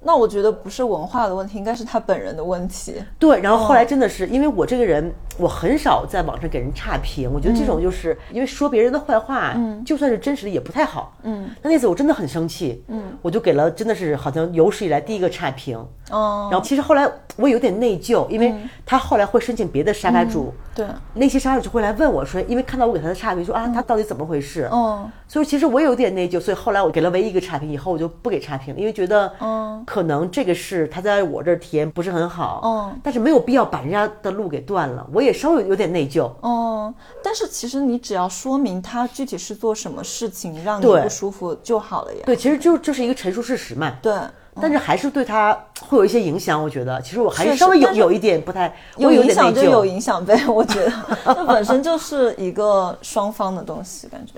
[0.02, 3.04] 那我觉得不是文化的问题，应该是他本人的问题。
[3.18, 7.32] 对，然后后来真的是因为我这个人，我很少在网上给人差评。
[7.34, 11.16] 我觉得这种就是因为说别人的坏话，嗯，就算是真实的也不太好。
[11.24, 15.78] 嗯，那那次我真的很生气，嗯，我就给了真的是好像有史以来第一个差评。
[16.12, 18.54] 哦，然后其实后来我有点内疚，因为
[18.86, 24.68] 他后来会申请别的沙发主，对，那些沙发主会来问我说，因为看到我给他的差评，说啊他到底怎么回事？
[24.72, 44.14] 哦，所以其实我有点内疚，所以后来我给了唯一一个差评，以后我就不给差评，因为觉得，嗯，可能这个是他在我这儿体验不是很好，嗯，但是没有必要把人家的路给断了，我也稍微有点内疚，嗯，但是其实你只要说明他具体是做什么事情让你不舒服就好了呀，对，其实就就是一个陈述事实嘛，对。
[44.62, 47.02] 但是还是对他会有一些影响，我觉得。
[47.02, 50.92] 其实我还是稍微有有一点不太有影响就有影响呗，我觉得。
[51.28, 54.34] 那本身就是一个双方的东西，感觉。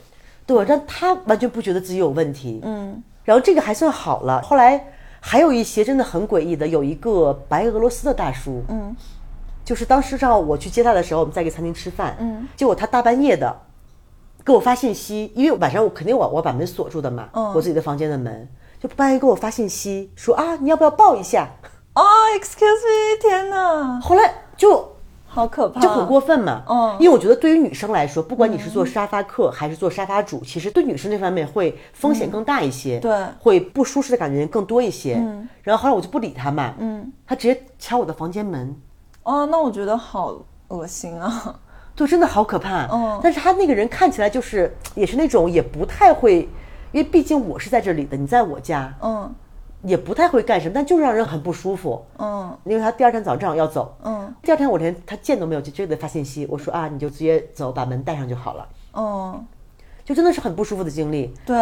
[0.45, 4.85] 对，但他完全不觉得自己有问题，嗯，然后这个还算好了，后来
[5.19, 8.95] 还有一些真的很诡异的，有一个白俄罗斯的大叔，嗯，
[9.71, 13.57] 就是当时正好我去接他的时候，我们在一个餐厅吃饭，嗯，结果他大半夜的
[14.43, 18.49] 给我发信息，因为晚上我肯定我我把门锁住的嘛，嗯，我自己的房间的门。
[18.81, 21.47] 就半夜给我发信息说啊，你要不要抱一下？
[21.93, 22.03] 啊
[22.37, 23.97] ，excuse me，天哪！
[24.01, 24.93] 后来就
[25.25, 26.63] 好可怕，就很过分嘛。
[26.67, 35.15] 嗯，因为我觉得对于女生来说，不管你是做沙发客还是做沙发主，其实对女生这方面会风险更大一些，对，会不舒适的感觉更多一些。
[35.15, 38.75] 嗯，然后后来我就不理他嘛，嗯，他直接敲我的房间门。
[39.23, 40.35] 哦，那我觉得好
[40.69, 41.59] 恶心啊！
[41.95, 42.87] 就，真的好可怕。
[42.91, 46.49] 嗯，但是他那个人看起来就是也是那种也不太会。
[46.91, 49.33] 因为毕竟我是在这里的，你在我家，嗯，
[49.83, 59.45] 也不太会干什么，但就是让人很不舒服，嗯，因为他第二天早上正好要走，嗯，第二天我连他见都没有，就直接给他发信息，我说啊，你就直接走，把门带上就好了，嗯，
[60.05, 61.55] 就真的是很不舒服的经历，对，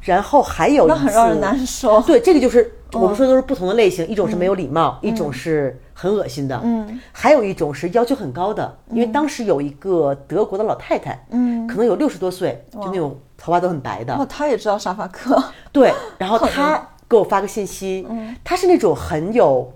[0.00, 13.18] 然后还有那很让人难受， 对，这个就是我们说都是不同的类型，一种是没有礼貌，一种是很恶心的，嗯，还有一种是要求很高的，因为当时有一个德国的老太太，嗯，可能有六十多岁，就那种。
[13.42, 18.06] 头发都很白的，哦，她也知道沙发客，对，然后她给我发个信息，
[18.44, 19.72] 她是那种很有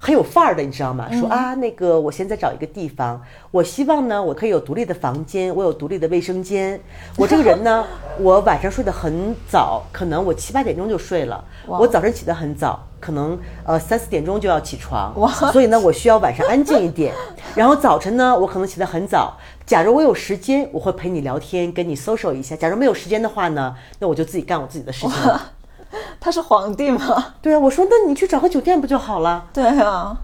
[0.00, 1.08] 很有范儿的，你知道吗？
[1.12, 6.80] 说啊，那个我现在找一个地方，我希望呢，我可以有独立的房间，我有独立的卫生间。
[7.16, 7.84] 我这个人呢，
[8.20, 15.12] 我晚上睡得很早，可能我七八点钟就睡了，我早晨起得很早，可能呃三四点钟就要起床，
[15.52, 17.12] 所以呢，我需要晚上安静一点。
[17.56, 19.36] 然后早晨呢，我可能起得很早。
[19.66, 22.54] 假如我有时间，我会陪你聊天，跟你 social 一下。
[22.54, 25.52] 假如没有时间的话呢，那我就自己干我自己的事情了。
[26.20, 27.34] 他是皇帝吗？
[27.40, 29.46] 对啊，我说那你去找个酒店不就好了？
[29.52, 30.16] 对啊，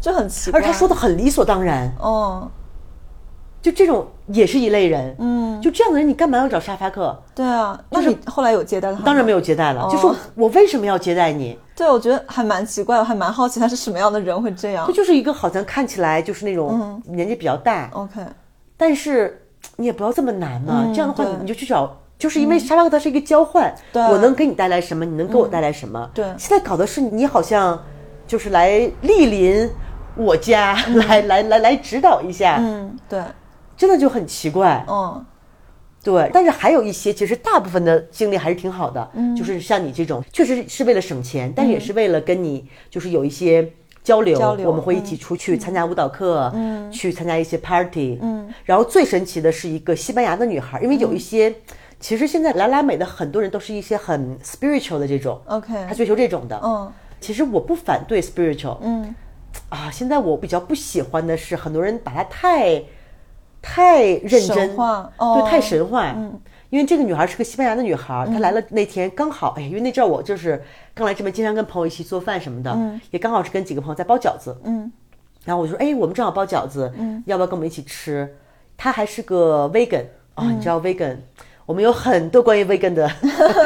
[0.00, 0.60] 就很奇怪。
[0.60, 1.92] 而他说的很理所当然。
[1.98, 2.50] 哦，
[3.60, 5.16] 就这种也是一类人。
[5.18, 7.16] 嗯，就这样的人，你干嘛要找沙发客？
[7.34, 9.02] 对啊，那你后来有接待他？
[9.02, 9.88] 当然没有接待了。
[9.90, 11.58] 就说我为什么要接待你？
[11.74, 14.86] 对，我觉得还蛮奇怪，我还蛮好奇他是什么样的人会这样。
[14.86, 17.90] 他就是一个好像看起来就是那种年纪比较大。
[17.92, 18.20] OK，
[18.76, 19.44] 但是。
[19.76, 26.10] 你也不要这么难嘛，这样的话你你就去找，就是因为沙发客它是一个交换，我能给你带来什么，你能给我带来什么。
[26.12, 27.80] 对，现在搞的是你好像
[28.26, 29.70] 就是来莅临
[30.16, 30.74] 我家，
[31.06, 32.56] 来来来来指导一下。
[32.58, 33.22] 嗯，对，
[33.76, 34.84] 真的就很奇怪。
[34.88, 35.24] 嗯，
[36.02, 39.08] 对，但是还有一些，其实大部分的经历还是挺好的。
[39.14, 43.72] 嗯，就是像你这种，确实是为了省钱，但也是为了跟你就是有一些。
[44.04, 48.18] 交流，我们会一起出去参加舞蹈课，嗯去参加一些 party。
[48.22, 51.54] 嗯，然后最神奇的是一个西班牙的女孩，因为有一些
[52.00, 56.60] 其实现在来拉美的很多人都是一些很 spiritual 的这种，OK，他追求这种的。
[56.62, 56.92] 嗯。
[57.20, 59.14] 其实我不反对 spiritual，嗯。
[59.70, 62.82] 啊，现在我比较不喜欢的是很多人把它太
[63.60, 66.12] 太认真对，太神话。
[66.16, 70.62] 嗯，因为这个女孩是个西班牙的女孩，她来了那天刚好，哎，因为那阵儿我就是
[70.94, 73.00] 刚来这边，经常跟朋友一起做饭什么的，嗯。
[73.10, 74.92] 也刚好是跟几个朋友在包饺子，嗯。
[75.44, 77.22] 然后我就说，哎，我们正好包饺子，嗯。
[77.26, 78.36] 要不要跟我们一起吃？
[78.76, 80.56] 她还是个 vegan 啊、嗯。
[80.56, 81.16] 你知道 vegan，
[81.68, 83.06] 我们有很多关于 vegan 的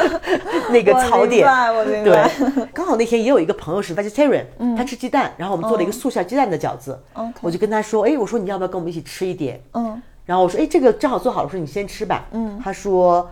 [0.71, 2.29] 那个槽点，明白我明白。
[2.37, 4.43] 对，刚好那天也有一个朋友是 vegetarian，、
[4.75, 7.01] 他吃鸡蛋，然后我们做了一个素馅鸡蛋的饺子。
[7.39, 9.63] 我就跟他说，哎，我说你要不要跟我们一起吃一点？
[9.71, 10.01] 嗯。
[10.25, 12.25] 然后我说，哎，这个正好做好了，我说你先吃吧。
[12.31, 13.31] 嗯，他说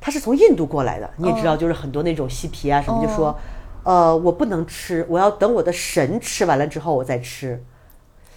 [0.00, 3.32] 他是从印度过来的，你也知道，就是很多那种嬉皮啊什么，就说，
[3.84, 7.62] 呃，我不能吃，我要等我的神吃完了之后我再吃。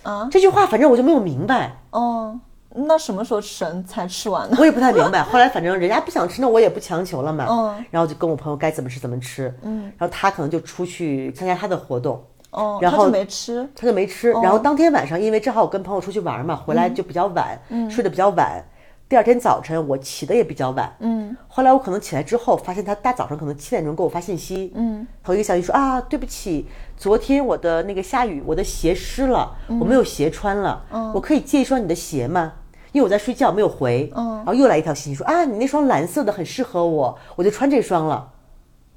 [0.04, 0.30] 啊。
[0.32, 2.40] 这句话反正我就没有明白，哦，
[2.76, 4.56] 那什么时候神才吃完呢？
[4.60, 5.22] 我也不太明白。
[5.24, 7.46] 后来反正人家不想吃，那我也不强求了嘛。
[7.50, 9.54] 嗯然后就跟我朋友该怎么吃怎么吃。
[9.62, 12.24] 嗯，然后他可能就出去参加他的活动。
[12.52, 13.68] 哦，然后他就没吃。
[13.76, 14.32] 他就没吃。
[14.32, 17.60] 然后当天晚上，因为正好我跟朋友出去玩嘛，回来就比较晚，
[17.90, 18.64] 睡得比较晚。
[19.10, 30.84] 第二天早晨我起的也比较晚，嗯后来我可能起来之后，发现他大早上可能七点钟给我发信息，嗯，头一个消息说啊，对不起，昨天我的那个下雨，我的鞋湿了，我没有鞋穿了，
[31.14, 32.54] 我可以借一双你的鞋吗？
[32.94, 38.32] 因为我在睡觉没有回，嗯然后又来一条信息说啊，你那双蓝色的很适合我，我就穿这双了，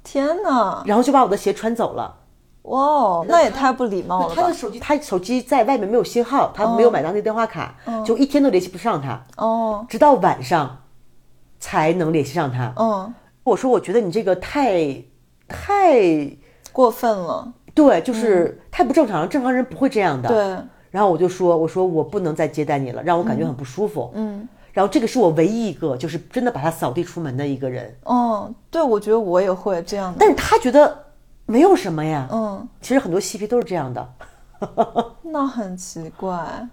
[0.03, 0.83] 天哪！
[0.85, 2.19] 然后就把我的鞋穿走了。
[2.63, 4.53] 哇哦，那也太不礼貌了吧他的？
[4.53, 10.83] 手机，他手机在外面没有信号，他没有买到那个电话卡，就一天都联系不上他，哦，直到晚上
[11.59, 12.73] 才能联系上他。
[12.77, 15.01] 嗯，我说，我觉得你这个太
[15.47, 16.29] 太
[16.71, 17.53] 过分了。
[17.73, 20.27] 对，就是太不正常了，正常人不会这样的。。
[20.27, 24.11] 对，然后我就说，我说我不能再接待你了，让我感觉很不舒服。
[24.15, 30.17] 嗯，然后这个是我唯一一个就是真的把他扫地出门的一个人，嗯，对，我觉得我也会这样的。
[30.19, 31.05] 但是他觉得
[31.45, 32.27] 没有什么呀。
[32.31, 34.13] 嗯，其实很多嬉皮都是这样的。
[35.23, 36.67] 那很奇怪。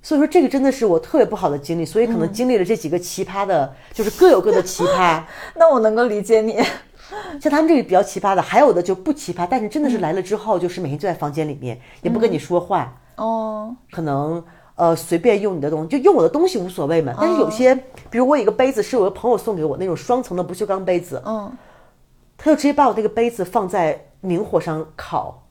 [0.00, 5.20] 所以说这个真的是我特别不好的经历，所以可能经历了这几个奇葩的，就是各有各的奇葩。
[5.56, 6.62] 那我能够理解你。
[7.40, 14.42] 像他们这个比较奇葩的，还有的就不奇葩，但是真的是来了之后，就是每天就在房间里面，也不跟你说话，哦，可能
[14.76, 17.14] 呃随便用你的东西，就用我的东西无所谓嘛。
[17.20, 17.74] 但是有些，
[18.10, 21.50] 比如我有一个杯子是我的朋友送给我那种双层的不锈钢杯子，嗯。
[22.38, 25.42] 他就直接把我那个杯子放在明火上烤，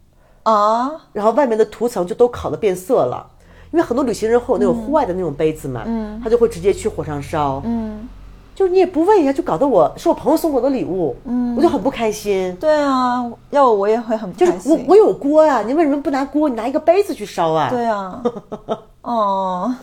[0.43, 3.32] 啊，然后外面的涂层就都烤的变色了。
[3.71, 6.21] 因为很多旅行人会有那种户外的那种杯子嘛，嗯。
[6.23, 8.08] 他就会直接去火上烧，嗯，
[8.56, 12.56] 就是你也不问一下，就搞得我是我朋友送我的礼物，嗯，我就很不开心。
[12.56, 14.72] 对啊，要我我也会很不就是开心。
[14.72, 16.48] 我我有锅呀、你为什么不拿锅？
[16.48, 17.70] 你拿一个杯子去烧啊？
[17.70, 18.24] 对啊，
[19.04, 19.76] 哦，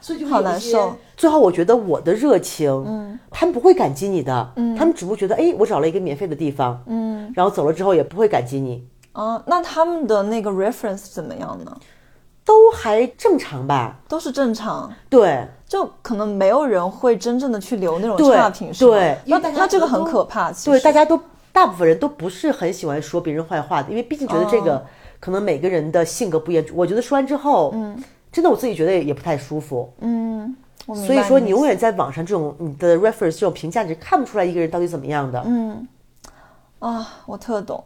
[0.00, 0.96] 所以就好难受。
[1.16, 8.82] 最后我觉得我的热情，嗯，他们不会感激你的，嗯，他们只不过觉得，哎，我找了一个免费的地方，嗯然后走了之后也不会感激你，
[9.12, 11.76] 啊，那他们的那个 reference 怎么样呢？
[12.44, 13.96] 都还正常吧？
[14.08, 19.16] 都是正常，对，就可能没有人会真正的去留那种对差评，对。
[19.24, 21.18] 因那为大家那这个很可怕，对，大家都
[21.52, 24.62] 大部分人都不是很喜欢说别人坏话的，因为毕竟觉得这哦。
[24.62, 24.86] 个、
[25.20, 26.64] 可能每个人的性格不一样。
[26.74, 27.96] 我觉得说完之后，嗯，
[28.30, 29.90] 真的我自己觉得也也不太舒服。
[30.00, 30.54] 嗯，
[30.86, 35.42] 所以说，你永远在网上这种你的 reference 这种评价，你是看不出来一个人到底怎么样的。
[35.46, 35.88] 嗯。
[36.80, 37.82] 啊，我特懂，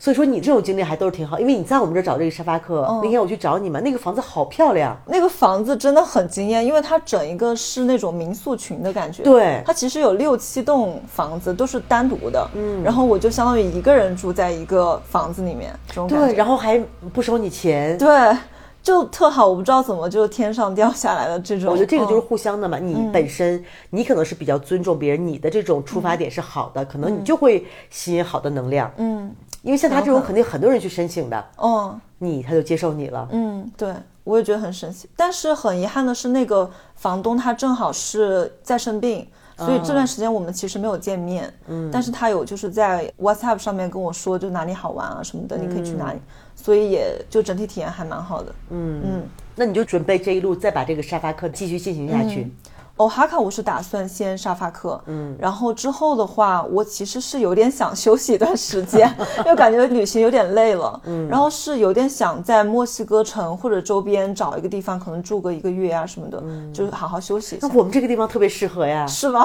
[0.00, 4.96] 所以说，你这种经历还都是挺好，因为你在我们这儿找这个沙发客，哦那天我去找你嘛，那个房子好漂亮。
[5.04, 9.22] 那个房子真的很惊艳，因为它整一个是那种民宿群的感觉。
[9.22, 16.82] 对它其实有六七栋房子都是单独的，嗯，然后我就相当于一个人住在一个房子里面，这种感对，然后还
[17.12, 17.98] 不收你钱。
[17.98, 18.34] 对，
[18.82, 21.70] 就特好，我不知道怎么就天上掉下来的这种。
[21.70, 22.78] 我觉得这个就是嗯互相的嘛。
[22.78, 28.90] 你本身你可能是比较尊重别人，你的这种出发点是好的，可能你就会吸引好的能量。
[28.96, 29.30] 嗯
[29.62, 33.28] 因为像他这种肯定很多人去申请的，嗯你他就接受你了。
[33.32, 33.94] 嗯，对，
[34.24, 35.08] 我也觉得很神奇。
[35.16, 39.26] 但是很遗憾的是，那个房东他正好是在生病。
[39.56, 46.18] 所以这段时间我们其实没有见面，嗯，但是他有就是在 WhatsApp 上面跟我说，就哪里好玩啊什么的，你可以去哪里，
[46.56, 48.54] 所以也就整体体验还蛮好的。
[48.70, 49.22] 嗯嗯，
[49.54, 52.50] 那你就准备这一路再把这个沙发课继续进行下去。
[53.00, 66.42] 哦，哈卡我是打算先沙发客，嗯，然后之后的话，我其实是有点想休息一段时间，因为感觉旅行有点累了，嗯，然后是有点想在墨西哥城或者周边找一个地方，可能住个一个月啊什么的，
[66.74, 67.74] 就是好好休息一下那。
[67.74, 69.06] 我们这个地方特别适合呀。
[69.06, 69.42] 是吗？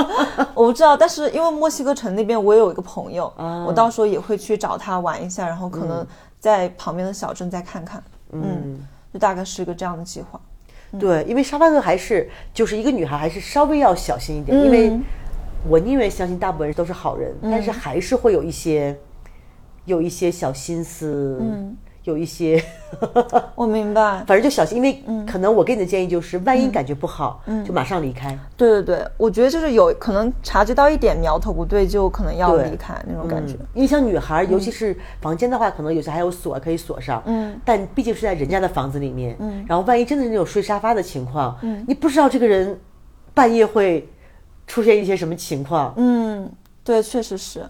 [0.52, 6.06] 我不知道，但是因为墨西哥城那边我也有一个朋友，嗯我到时候也会去找他玩一下，然后可能
[6.38, 8.78] 在旁边的小镇再看看，嗯，
[9.10, 10.38] 就大概是一个这样的计划。
[10.98, 14.92] 对，因为沙发客还是就是一个女孩，还是稍微要小心一点，因为
[15.68, 18.96] 我宁愿相信大部分人都是好人，但是还是会有一些
[19.84, 22.62] 有一些小心思，嗯，有一些，
[23.54, 24.24] 我明白。
[24.26, 28.38] 反正就小心，因为可能我给你的建议就是，万一感觉不好，就马上离开。
[28.56, 33.54] 对对对，我觉得就是有可能察觉到一点苗头不对，就可能要离开那种感觉。
[33.74, 42.78] 因为像女孩，尤其是房间的话，可能有些还有锁可以锁上，嗯，但毕竟是在人家的房子里面，嗯，然后万一真的是那种睡沙发的情况，嗯，你不知道这个人
[43.34, 44.08] 半夜会
[44.66, 46.50] 出现一些什么情况，嗯，
[46.82, 47.64] 对，确实是。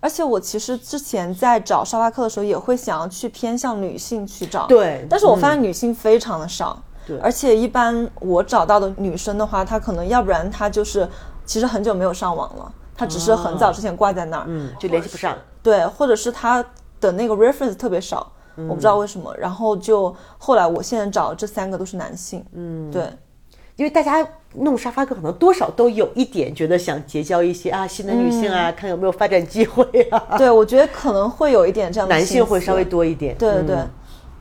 [0.00, 5.06] 而且我其实之前在找沙发客的时候，也会想要去偏向女性去找，对。
[5.10, 7.18] 但是我发现女性非常的少，对。
[7.18, 11.06] 而且一般我找到的女生的话，她可能要不然她就是
[11.44, 15.36] 其实很久没有上网了，她只是很早之前挂在那儿，嗯，就联系不上。
[15.62, 16.64] 对，或者是她
[16.98, 19.34] 的那个 reference 特别少，我不知道为什么。
[19.36, 23.06] 然后就后来我现在找这三个都是男性，嗯，对。
[23.80, 30.36] 因为大家弄沙发客，可能多少都有一点觉得想结交一些啊新的女性啊，看有没有发展机会啊。
[30.36, 32.14] 对，我觉得可能会有一点这样的。
[32.14, 33.34] 男性会稍微多一点。
[33.38, 33.78] 对对对，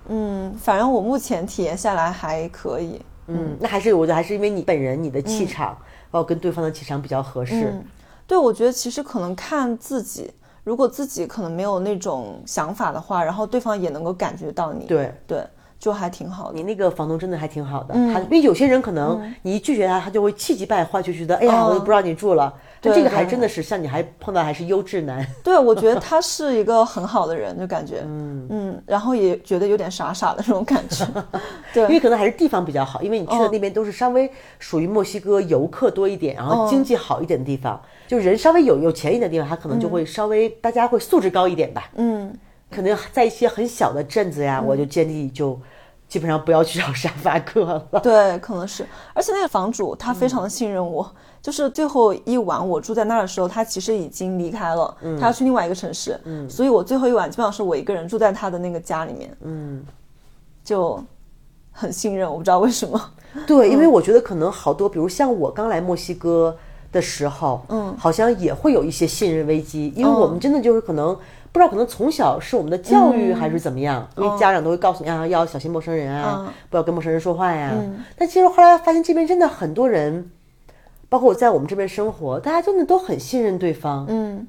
[0.09, 2.99] 嗯，反正我目前体验下来还可以。
[3.27, 5.69] 嗯，那还是我觉得还是因为你本人你的气场，
[6.11, 7.73] 包括跟对方的气场比较合适。
[8.27, 10.29] 对，我觉得其实可能看自己，
[10.65, 14.85] 如果自己可能没有那种想法的话，然后对方也能够感觉到你。
[14.85, 15.47] 对对。
[15.79, 22.53] 就还挺好的，你那个房东真的还挺好的，他因为有些人可能你一拒绝他，他就会气急败坏，就觉得哎呀，我都不让你住了。
[22.81, 25.25] 但这个还真的是像你还碰到还是优质男。
[25.43, 28.01] 对，我觉得他是一个很好的人，就感觉。
[28.07, 28.47] 嗯。
[28.49, 31.05] 嗯，然后也觉得有点傻傻的那种感觉。
[31.73, 41.89] 对，因为可能还是地方比较好，因为你去的那边都是稍微属于墨西哥游客多一点，然后经济好一点的地方，就人稍微有有钱一点的地方，他可能就会稍微大家会素质高一点吧。
[41.95, 42.33] 嗯。
[42.69, 45.59] 可能在一些很小的镇子呀，我就建议就
[46.07, 47.99] 基本上不要去找沙发客了。
[48.01, 48.85] 对，可能是。
[49.13, 51.11] 而且那个房主他非常的信任我，
[51.41, 56.19] 就是最后一晚我住在那儿的时候，他其实已经离开了，他要去另外一个城市。
[56.25, 56.49] 嗯。
[56.49, 59.37] 所以我最后一晚基本上是我一个人住在他的那个家里面。
[59.41, 59.83] 嗯。
[60.63, 61.03] 就
[61.71, 63.11] 很信任，我不知道为什么。
[63.47, 66.55] 对，因为我觉得可能好多，比如像我刚来墨西哥
[66.91, 71.17] 的时候，嗯，好像也会有一些信任危机，因为我们真的就是可能。
[71.51, 77.71] 不知道可能从小是我们的教育还是怎么样，因为家长都会告诉你啊，要小心陌生人啊，不要跟陌生人说话呀。
[78.17, 80.29] 但其实后来发现这边真的很多人，
[81.09, 84.05] 包括我在我们这边生活，大家真的都很信任对方。
[84.07, 84.47] 嗯，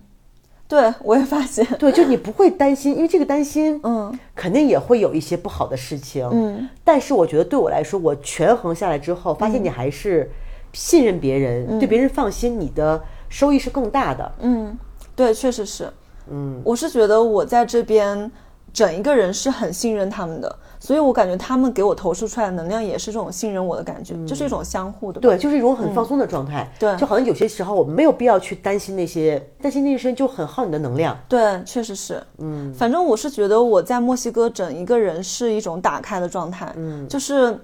[0.68, 6.28] 对我也发现， 对，就你不会担心，因为这个担心，嗯，肯定也会有一些不好的事情。
[6.30, 10.30] 嗯，但是我觉得对我来说，我权衡下来之后，发现你还是
[10.74, 14.32] 信任别人，对别人放心，你的收益是更大的。
[14.40, 14.78] 嗯，
[15.16, 15.90] 对，确实是。
[16.30, 18.30] 嗯，我是觉得我在这边
[18.72, 25.20] 整一个人是很信任他们的，所以我感觉他们给我投射出来的能量也是这种信任我的感觉，就是一种相互的。
[25.20, 26.70] 对，就是一种很放松的状态。
[26.78, 31.18] 对，就好像有些时候我们没有必要去担心那些，担心那些就很耗你的能量。
[31.28, 32.22] 对，确实是。
[32.38, 36.72] 嗯，反正我是觉得我在墨西哥整一个人是一种打开的状态。
[36.76, 37.58] 嗯，就是。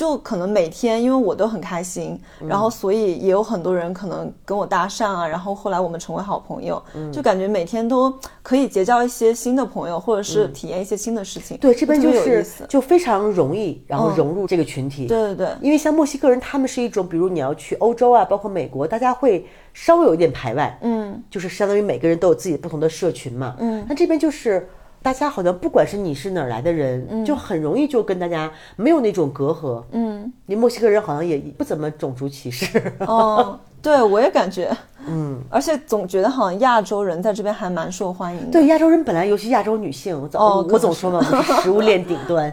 [0.00, 6.82] 就可能每天，因为我都很开心，然后所以也有很多人可能跟我搭讪啊，然后后来我们成为好朋友，
[7.12, 8.10] 就感觉每天都
[8.42, 11.54] 可以结交一些新的朋友，或者是体验一些新的事情。
[11.58, 15.06] 对，这边就是就非常容易，然后融入这个群体。
[15.06, 24.66] 对对对，因为像墨西哥人，他们是一种，比如你要去欧洲啊，包括美国，大家会稍微有一点排外，嗯，就是相当于每个人都有自己不同的社群嘛，嗯，那这边就是。
[25.02, 29.82] 大家好像不管是你是哪儿来的人，就很容易就跟大家没有那种隔阂。
[29.92, 32.92] 嗯，你墨西哥人好像也不怎么种族歧视。
[33.00, 34.70] 哦，对，我也感觉。
[35.06, 38.52] 嗯，而且总觉得好像亚洲人在这边还蛮受欢迎的。
[38.52, 42.52] 对，亚洲人本来尤其亚洲女性，哦，我总说嘛，我是食物链顶端。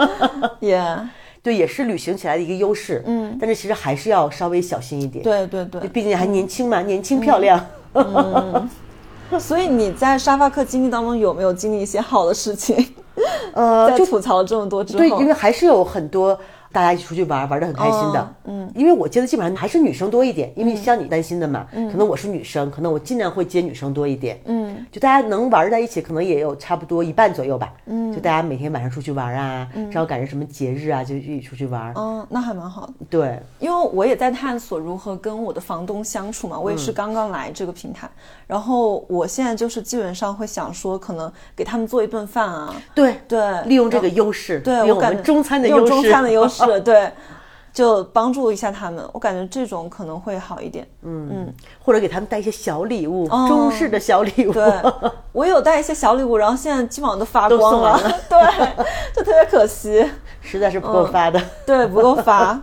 [0.60, 0.84] 也，
[1.42, 3.02] 对，也是旅行起来的一个优势。
[3.06, 5.24] 嗯，但是其实还是要稍微小心一点。
[5.24, 7.64] 对对对，毕竟还年轻嘛，年轻漂亮。
[7.94, 8.68] 嗯。
[9.40, 12.94] 所以你在沙发客经历当中有没有经历一些好的事情？
[13.52, 16.38] 呃，在吐槽这么多之后，对，因为还是有很多。
[16.78, 18.34] 大家一起出去玩，玩的很开心的。
[18.44, 24.40] 嗯，因为我接的基本上还是女生多一点，因为像你担心的嘛，可能我是女生，可能我尽量会接女生多一点。
[24.44, 27.72] 嗯，就大家能玩在一起，可能也有差不多一半左右吧。
[27.86, 31.92] 嗯，就大家每天晚上出去玩啊，然后赶上什么节日啊，就一起出去玩。
[31.96, 32.92] 嗯，那还蛮好的。
[33.10, 38.08] 对，因为我也在探索如何跟我的房东相处嘛，我也是刚刚来这个平台，
[38.46, 42.72] 然后我现在就是基本上会想说，可能给他们做一顿饭啊。
[42.94, 46.67] 对对，利用这个优势，对，用我们中餐的优势，中餐的优势。
[46.74, 47.12] 是对，
[47.72, 50.86] 就帮助一下他们，我感觉这种可能会好一点。
[51.02, 54.52] 嗯嗯，或者给他们带一些小礼物，中式的小礼物。
[54.52, 54.64] 对，
[55.32, 58.00] 我有带一些小礼物，然后现在基本上都发光了。
[58.28, 58.38] 对，
[59.14, 60.08] 就特别可惜。
[60.40, 61.40] 实在是不够发的。
[61.66, 62.58] 对，不够发，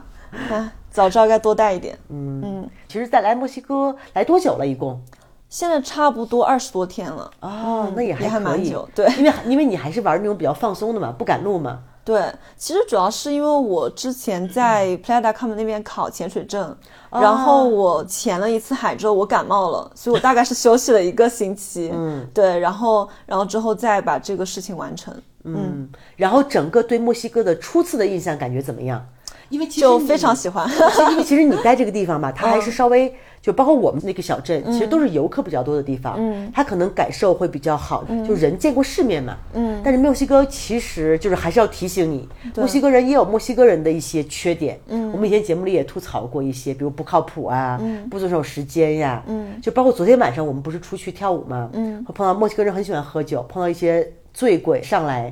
[0.50, 1.98] 哎，早知道该多带一点。
[2.10, 4.66] 嗯嗯，其实，在来墨西哥来多久了？
[4.66, 5.00] 一共？
[5.48, 7.30] 现在差不多二十多天了。
[7.42, 8.88] 哦，那也也还蛮久。
[8.96, 11.80] 对，因为因为你还是玩那种比较放松的嘛，不赶路嘛。
[12.06, 16.78] 对，其实主要是因为我之前在 Playa.com 那边考潜水证，
[17.10, 21.90] 然后我潜了一次海之后我感冒了，所以我大概是休息了一个星期。
[21.92, 25.12] 嗯，对，然后然后之后再把这个事情完成。
[25.46, 29.04] 嗯，然后整个对墨西哥的初次的印象感觉怎么样？
[29.50, 30.68] 因为其实就非常喜欢，
[31.12, 47.80] 因为其实你在这个地方吧， 它还是稍微就包括我们那个小镇，其实都是游客比较多的地方，嗯，它可能感受会比较好，就人见过世面嘛，嗯，但是墨西哥其实就是还是要提醒你，墨西哥人也有墨西哥人的一些缺点，嗯，我们以前节目里也吐槽过一些，比如不靠谱啊，
[48.10, 55.32] 不遵守时间呀，嗯，就包括昨天晚上我们不是出去跳舞嘛，嗯，会碰到墨西哥人很喜欢喝酒，碰到一些醉鬼上来，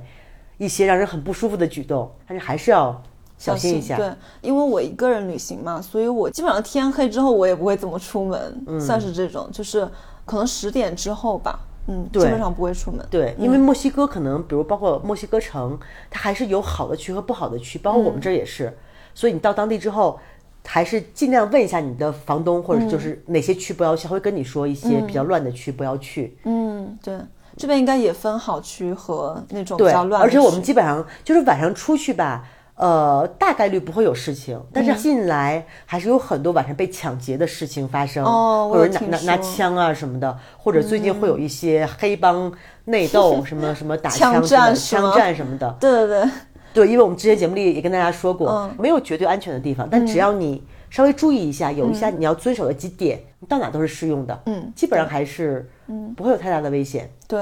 [0.59, 3.01] 一些让人很不舒服的举动，但是还是要。
[3.43, 9.85] 小心一下，对，因为我一个人旅行嘛，所以我基本上天黑之后我也不会怎么出门，算是这种，就是
[10.23, 13.05] 可能十点之后吧，嗯，基本上不会出门。
[13.11, 15.77] 对，因为墨西哥可能，比如包括墨西哥城，
[16.09, 18.77] 它还是有好的区和不好的区，包括我们这儿也是，
[19.13, 20.17] 所以你到当地之后，
[20.65, 26.37] 还是尽量问一下你的房东，或者就是哪些区不要去，他会跟你说一些比较乱的区不要去。
[26.45, 27.19] 嗯，对，
[27.57, 32.47] 这边应该也分好区和那种比较乱，而且我们基本上就是晚上出去吧。
[32.75, 38.25] 呃，大概率不会有事情，但是近来还是有很多晚上被抢劫的事情发生，
[38.69, 42.51] 或者拿拿拿枪啊什么的，或者最近会有一些黑帮
[42.85, 45.69] 内斗， 什么什么打枪战、枪战什么的。
[45.79, 46.29] 对对对，
[46.73, 54.41] 对，因为我们之前节目里也跟大家说过，没有绝对安全的地方，但只要你稍微注意一下，有一下你要遵守的几点，你到哪都是适用的。
[54.47, 57.09] 嗯，基本上还是嗯不会有太大的危险。
[57.27, 57.39] 对。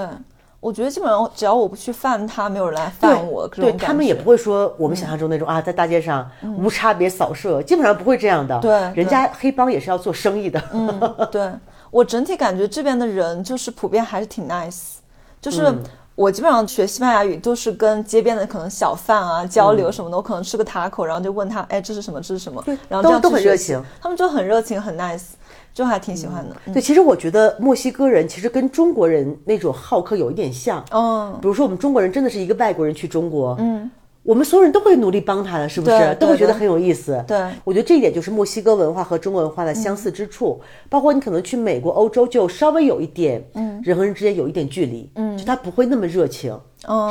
[0.61, 3.47] 我觉得基本上只要我不去犯他，没有人来犯我。
[3.47, 8.59] 对他们也不会说我们想象中那种啊，在大街上无差别扫射，基本上不会这样的。
[8.59, 10.63] 对，人家黑帮也是要做生意的。
[10.71, 11.51] 嗯，对
[11.89, 14.97] 我整体感觉这边的人就是普遍还是挺 nice，
[15.41, 15.73] 就是
[16.13, 22.21] 我基本上学西班牙语都是跟街边的可能小贩啊交流什么的，我可能吃个塔口，然后就问他，哎，这是什么？
[22.21, 22.61] 这是什么？
[22.61, 25.23] 对，然后这样都很热情，他们就很热情，很 nice。
[25.73, 26.55] 就还挺喜欢的。
[26.73, 30.83] 对，其实我觉得墨西哥人其实跟中国人那种好客有一点像。
[30.91, 33.89] 嗯，比如说我们中国人真的是一个外国人去中国，嗯，
[34.23, 36.15] 我们所有人都会努力帮他的，是不是？
[36.19, 37.23] 都会觉得很有意思。
[37.27, 40.59] 对，我觉得这一点就是墨西哥文化和中国文化的相似之处。
[40.89, 46.53] 包括你可能去美国、欧洲，就稍微有一点，嗯，人和人之间有一点距离，嗯，就他不会那么热情，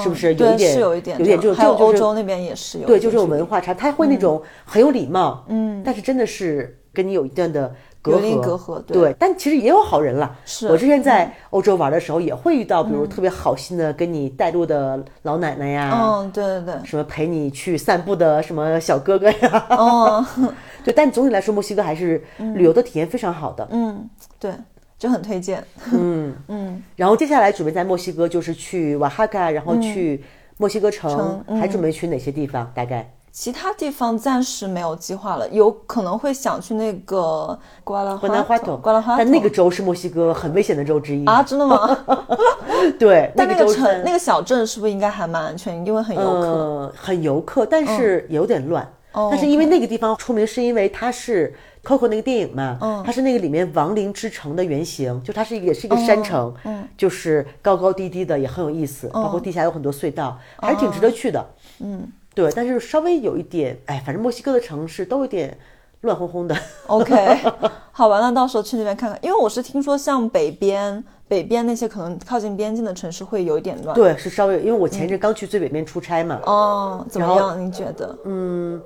[0.03, 0.35] 是不是？
[0.35, 7.75] 有一点，是有一点，有点就还有欧洲那边也是有，对，就这种文化差，他会那种很有礼貌，嗯，但是真的是跟你有一段的。
[8.03, 10.35] 隔阂，隔阂，对，但其实也有好人了。
[10.47, 20.27] 是我之前在欧洲玩的时候，也会遇到，比如特别好心的跟你带路的老奶奶呀，嗯，对对对，什么陪你去散步的什么小哥哥呀，哦，
[20.83, 22.23] 对，但总体来说，墨西哥还是
[22.55, 23.69] 旅游的体验非常好的。
[23.71, 24.51] 嗯，对，
[24.99, 25.63] 就很推荐。
[25.93, 30.25] 嗯嗯，然后接下来准备在墨西哥就是去瓦哈卡，然后去
[30.57, 32.71] 墨西哥城，还准备去哪些地方？
[32.75, 33.13] 大概？
[33.33, 41.43] 其他地方暂时没有计划了，有可能会想去那个瓜拉花托，瓜拉花但那个州是墨西哥很危险的州之一啊！
[41.43, 41.97] 真的吗？
[42.99, 45.85] 对， 但那个城、那个小镇是不是应该还蛮安全？
[45.87, 48.87] 因为很游客，很游客，但是有点乱。
[49.13, 51.53] 但是因为那个地方出名，是因为它是
[51.85, 61.45] Coco 那个电影嘛，它是那个里面亡灵之城的原型，就它是也是一个山城，嗯，就是高高低低的，也很有意思，包括地下有很多隧道，还是挺值得去的，
[61.81, 62.09] 嗯。
[62.35, 65.57] 对，但是稍微有一点，哎，反正墨西哥的城市都有点
[66.03, 66.57] 乱哄哄的。
[66.87, 67.15] OK，
[67.93, 73.95] 好吧，那到时候去那边看看，因为我是听说像北边、北边那些可能靠近边境的城市会有一点乱。
[73.95, 76.41] 对，是稍微，因为我前阵刚去最北边出差嘛。
[76.45, 77.65] 哦，怎么样？
[77.65, 78.17] 你觉得？
[78.25, 78.81] 嗯，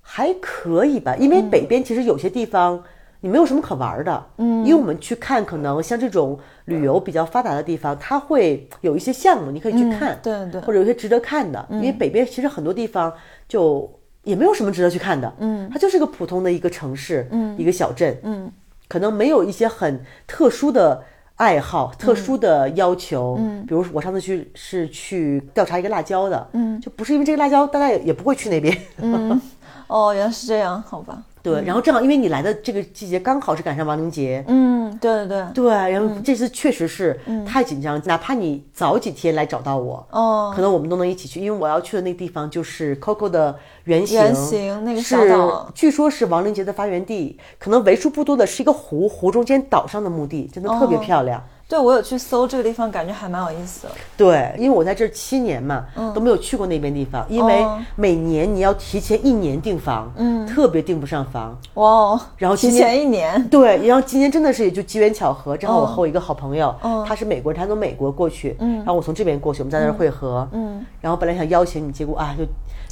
[0.00, 2.82] 还可以吧，因为北边其实有些地方。
[3.24, 11.64] 你没有什么可玩的，嗯，因为我们去看，可能像这种旅游比较发达的地方，它会有一些项目，你可以去看，对对，或者有些值得看的。
[11.70, 13.12] 因为北边其实很多地方
[13.48, 13.88] 就
[14.24, 18.50] 也没有什么值得去看的，嗯，它就是个普通的一个城市，嗯，一个小镇，嗯，
[18.88, 21.00] 可能没有一些很特殊的
[21.36, 29.40] 爱好、特殊的要求，嗯，比如我上次去是去调查一个辣椒的，嗯，就不是因为这个辣椒，大家也也不会去那边，嗯，
[29.86, 31.22] 哦，原来是这样，好吧。
[31.42, 45.36] 对，然后正好因为你来的这个季节刚好是赶上亡灵节，嗯，对对对，对，然后这次确实是太紧张，哪怕你早几天来找到我，哦，可能我们都能一起去，因为我要去的那个地方就是 Coco 的原型，原型那个是，
[45.74, 51.42] 据说是亡灵节的发源地，可能为数不多的是一个湖，湖中间岛上的墓地，真的特别漂亮。
[51.68, 53.92] 对我有去搜这个地方，感觉还蛮有意思的。
[54.16, 57.78] 对，因为我在这七年嘛，都没有去过那边地方，因为哦。
[57.96, 61.58] 每年你要提前一年订房，嗯，特别订不上房。
[61.74, 66.74] 哇哦，然后提前一年，对，然后今年真的是也就机缘巧合，正好我哦和我一个好朋友，
[67.06, 72.44] 他是美国人，他从美国过去，嗯，然后我从这边过去，我们在那儿会合，嗯，然后本来想邀请你，结果啊，就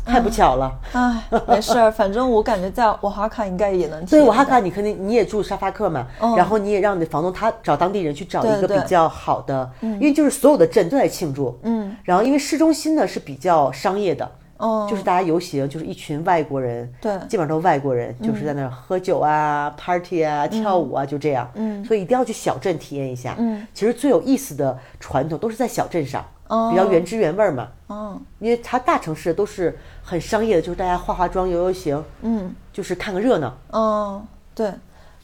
[0.05, 0.72] 太不巧了。
[0.92, 17.12] 唉，没事儿，反正我感觉在瓦哈卡应该也能体对，验到瓦哈卡你肯定你也住沙发客嘛，然后你也让你的房东他找当地人去找一个比较好的，因为就是所有的镇都在庆祝，嗯，然后因为市中心呢是比较商业的，哦，就是大家游行，就是一群外国人，对。
[17.28, 21.48] 基本上都是外国人，就是在那儿喝酒啊、party 啊、跳舞啊，就这样。
[21.55, 23.34] 嗯，所以一定要去小镇体验一下。
[23.38, 26.24] 嗯，其实最有意思的传统都是在小镇上，
[26.70, 27.68] 比较原汁原味儿嘛。
[27.88, 33.53] 嗯，因为它大城市都是很商业的，就是大家化化妆、游游行，嗯，就是看个热闹。
[33.72, 34.72] 嗯，对，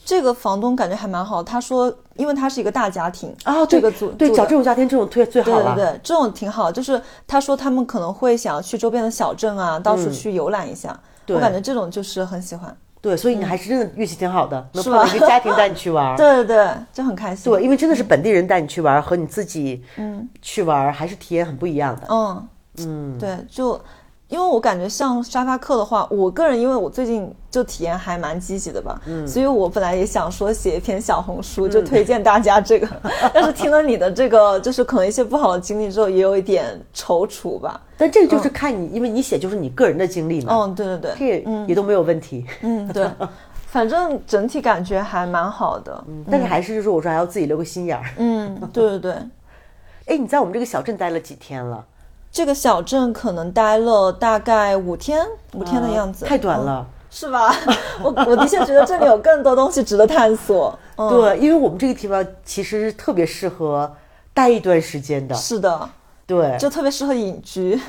[0.05, 1.43] 这个房东感觉还蛮好。
[1.43, 5.75] 他说，因为他是一个大家庭啊，对这个组对，找这种家庭这种最最好了。
[5.75, 6.71] 对对对，这种挺好。
[6.71, 10.99] 就是他说他们可能会想要去周边的小镇啊，到处去游览一下。
[11.29, 12.77] 我感觉这种就是很喜欢。
[13.07, 16.17] 对，所以你还是真的运气挺好的，能碰到一个家庭带你去玩。
[16.19, 17.53] 对对对，就很开心。
[17.53, 22.09] 对，因为真的是本地人带你去玩儿，和你自己嗯去玩还是体验很不一样的。
[22.11, 22.49] 嗯
[22.79, 23.81] 嗯，对，就
[24.29, 32.89] 因为我感觉像沙发客的话，我个人因为我最近就体验还蛮积极的吧，嗯，所以我本来也想说写一篇小红书，就推荐大家这个，
[33.33, 37.81] 但是听了你的这个，就是可能一些不好的经历之后，也有一点踌躇吧。
[37.97, 42.45] 但这个就是看你，因为你写就是你个人的经历嘛，嗯，对对对，这也也都没有问题。
[42.63, 43.09] 嗯对，
[43.69, 46.05] 反正整体感觉还蛮好的。
[46.29, 48.05] 但是还是就是我说还要自己留个心眼儿。
[48.17, 49.13] 嗯，对对对。
[50.07, 51.85] 哎，你在我们这个小镇待了几天了？
[52.31, 56.87] 这个小镇可能待了大概五天，五天的样子，太短嗯了。
[57.09, 57.55] 是吧？
[58.03, 60.79] 我我的确觉得这里有更多东西值得探索。
[60.97, 63.91] 嗯，对，因为我们这个地方其实特别适合
[64.35, 65.35] 待一段时间的。
[65.35, 65.89] 是的，
[66.27, 67.81] 对，就特别适合隐居。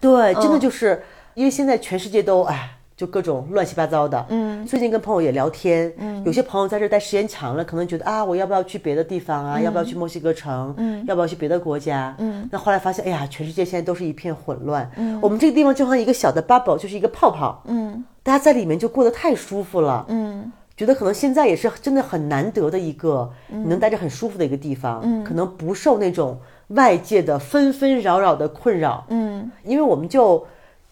[0.00, 1.02] 对，真嗯的就是
[1.34, 2.75] 因为现在全世界都哎。
[2.96, 9.60] 就各种乱七八糟的，嗯，最近跟朋友也聊天，嗯，有些朋友在这待时间长了，可能觉得啊，我要不要去别的地方啊？
[9.60, 10.72] 要不要去墨西哥城？
[10.78, 12.14] 嗯，要不要去别的国家？
[12.16, 26.38] 嗯，那后来发现，哎呀，全世界现在都是一片混乱，嗯，我们这个地方就像一个小的 bubble，就是一个泡泡，嗯，大家在里面就过得太舒服了，嗯，觉得可能现在也是真的很难得的一个，你能待着很舒服的一个地方，嗯，可能不受那种
[26.68, 30.46] 外界的纷纷扰扰的困扰，嗯，因为我们就。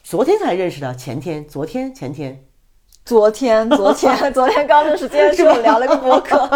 [0.05, 2.38] 昨天才认识的，前天、昨天、前天，
[3.07, 6.46] 昨天、昨天、 昨天刚认识，今天是我聊了个博客，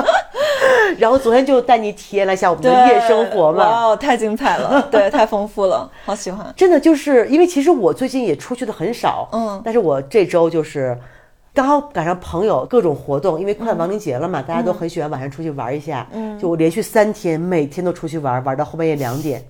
[0.99, 6.53] 然后昨天就带你体验了一下我们的夜生活嘛，哦，太精彩了， 对，太丰富了，好喜欢。
[6.55, 10.99] 真的就是因为其实我最近也出去的很少，嗯，但是我这周就是
[11.55, 19.42] 刚好赶上朋友各种活动，因为快亡灵节了嘛，大家都很喜欢晚上出去玩一下，嗯，就我连续三天每天都出去玩，玩到后半夜两点，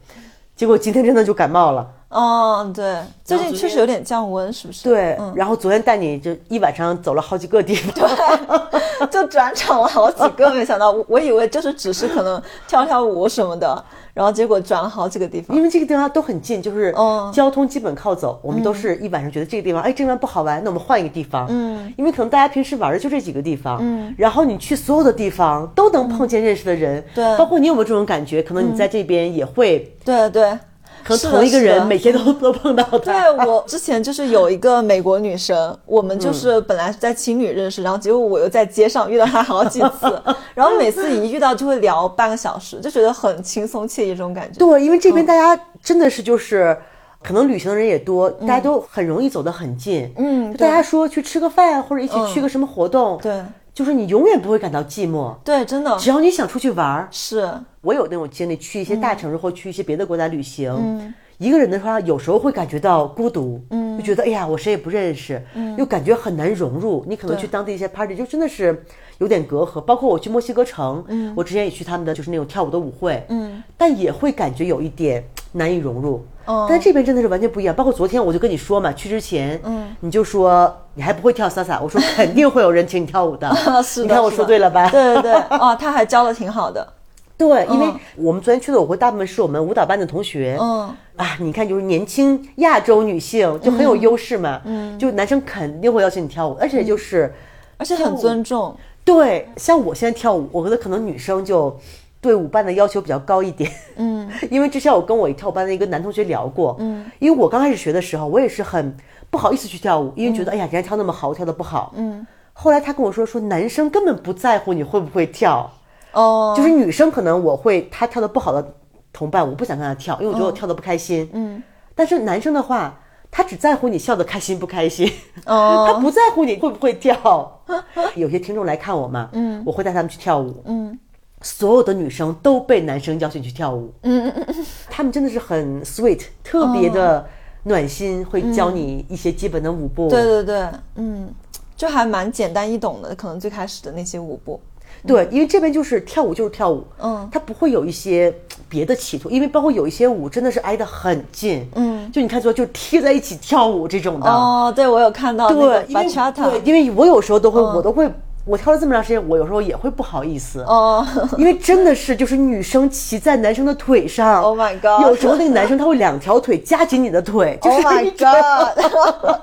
[0.55, 1.95] 结果今天真的就感冒了。
[2.11, 4.85] 嗯，对，最近确实有点降温，是不是？
[4.85, 13.85] 对，然后昨天带你就一晚上走了好几个地方，对，就转场了好几个，没想到我我以为就是只是可能跳跳舞什么的，
[14.15, 15.55] 然后结果转了好几个地方。
[15.55, 16.95] 因为这个地方都很近，就是
[17.31, 21.47] 交通基本靠走，我们都是一晚上觉得这个地方，哎，这个地方不好玩，那我们换一个地方。
[21.51, 28.43] 嗯，因为可能大家平时玩的就这几个地方，嗯，然后你去所有的地方都能碰见认识的人，对，包括你有没有这种感觉？
[28.43, 30.59] 可能你在这边也会，对对。
[31.05, 32.99] 可能同一个人每天都 都碰到他。
[32.99, 40.23] 对我之前就是有一个美国女生，我们就是本来是在青旅认识，然后结果我又在街上遇到她好几次，
[40.55, 44.59] 然后每次一遇到就会聊半个小时，就觉得很轻松惬意这种感觉。
[44.59, 46.77] 对，因为这边大家真的是就是。
[47.21, 50.09] 可能旅行的人也多，大家都很容易走得很近。
[50.17, 53.43] 嗯，大家说去吃个饭或者一起去个什么活动，对，
[53.79, 55.33] 就是你永远不会感到寂寞。
[55.45, 57.49] 对，真的，只要你想出去玩儿，是。
[57.81, 67.05] 我有那种经历，去一些大城市或去一些别的国家旅行，一个人的话，有时候会感觉到孤独，嗯，就觉得哎呀，我谁也不认识，嗯，又感觉很难融入。
[67.07, 68.85] 你可能去当地一些 party，就真的是
[69.19, 69.81] 有点隔阂。
[69.81, 76.25] 包括我去墨西哥城，嗯，我之前也去他们的就是那种跳舞的舞会，嗯，但也会感觉有一点难以融入。
[76.67, 77.75] 但这边真的是完全不一样。
[77.75, 83.55] 包括昨天我就跟你说嘛，去之前，嗯，你就说你还不会跳 salsa，我说肯定会有人请你跳舞的。
[83.85, 84.89] 是的，你看我说对了吧？
[84.89, 86.95] 对对对，哦，他还教的挺好的。
[87.37, 90.57] 对，因为我们昨天去的舞会，大部分是我们舞蹈班的同学。
[90.59, 94.61] 嗯啊，你看，就是年轻亚洲女性就很有优势嘛。
[94.65, 97.33] 嗯，就男生肯定会邀请你跳舞，而且就是，
[97.77, 98.75] 而且很尊重。
[99.15, 101.75] 对，像我现在跳舞，我觉得可能女生就
[102.21, 103.71] 对舞伴的要求比较高一点。
[103.97, 106.77] 嗯， 因为之前我跟我一跳舞班的一个男同学聊过。
[106.79, 108.95] 嗯，因为我刚开始学的时候，我也是很
[109.31, 111.93] 不好意思去跳舞，因为觉得、哎呀，人家跳那么好，我跳的不好。
[111.97, 115.71] 嗯，后来他跟我说，说男生根本不在乎你会不会跳。
[116.13, 118.75] 哦，就是女生可能我会他跳的不好的
[119.13, 121.29] 同伴，我不想跟他跳，因为我觉得我跳的不开心。
[121.33, 121.63] 嗯，
[121.95, 122.99] 但是男生的话，
[123.31, 125.11] 他只在乎你笑的开心不开心，
[125.45, 127.61] 他哦， 不在乎你会不会跳。
[128.17, 130.99] 有些听众来看我嘛，嗯，我会带他们去跳舞，嗯，
[131.43, 137.25] 所有的女生都被男生邀请去跳舞，嗯嗯嗯，他们真的是很 sweet，特别的
[137.65, 140.09] 暖心，会教你一些基本的舞步。
[140.09, 141.31] 对对对，嗯，
[141.77, 144.59] 就还蛮简单易懂的，可能最开始的那些舞步，
[145.07, 147.29] 对，因为这边就是跳舞就是跳舞，嗯。
[147.31, 148.35] 他不会有一些
[148.69, 158.11] 别的企图，因为包括有一些舞真的是挨得很近，嗯，就你看说就贴在一起跳舞这种的，哦，对我有看到那个对，因为对，因为我有时候都会，我都会，
[158.45, 161.07] 我跳了这么长时间，我有时候也会不好意思，哦。
[161.39, 169.39] 因为真的是就是女生骑在男生的腿上 Oh my god 有时候那个男生他会两条腿夹紧你的腿，就， Oh 是 my god，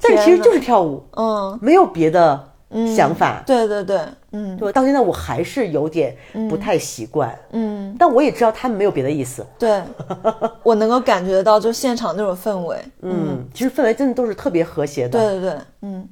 [0.00, 2.48] 但其实就是跳舞，嗯，没有别的
[2.94, 3.42] 想法。
[3.46, 4.00] 对对对，
[4.32, 4.56] 嗯。
[4.56, 6.16] 对，到现在我还是有点
[6.48, 9.46] 不太习惯，嗯，但我也知道他们没有别的意思。
[9.58, 9.82] 对，
[10.62, 15.18] 我能够感觉到就现场那种氛围，嗯，其实氛围真的都是特别和谐的。
[15.18, 16.08] 对对对，嗯。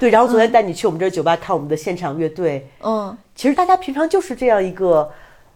[0.00, 3.16] 对，然后昨天带你去我们这酒吧看我们的现场乐队，嗯。
[3.36, 5.08] 其实大家平常就是这样一个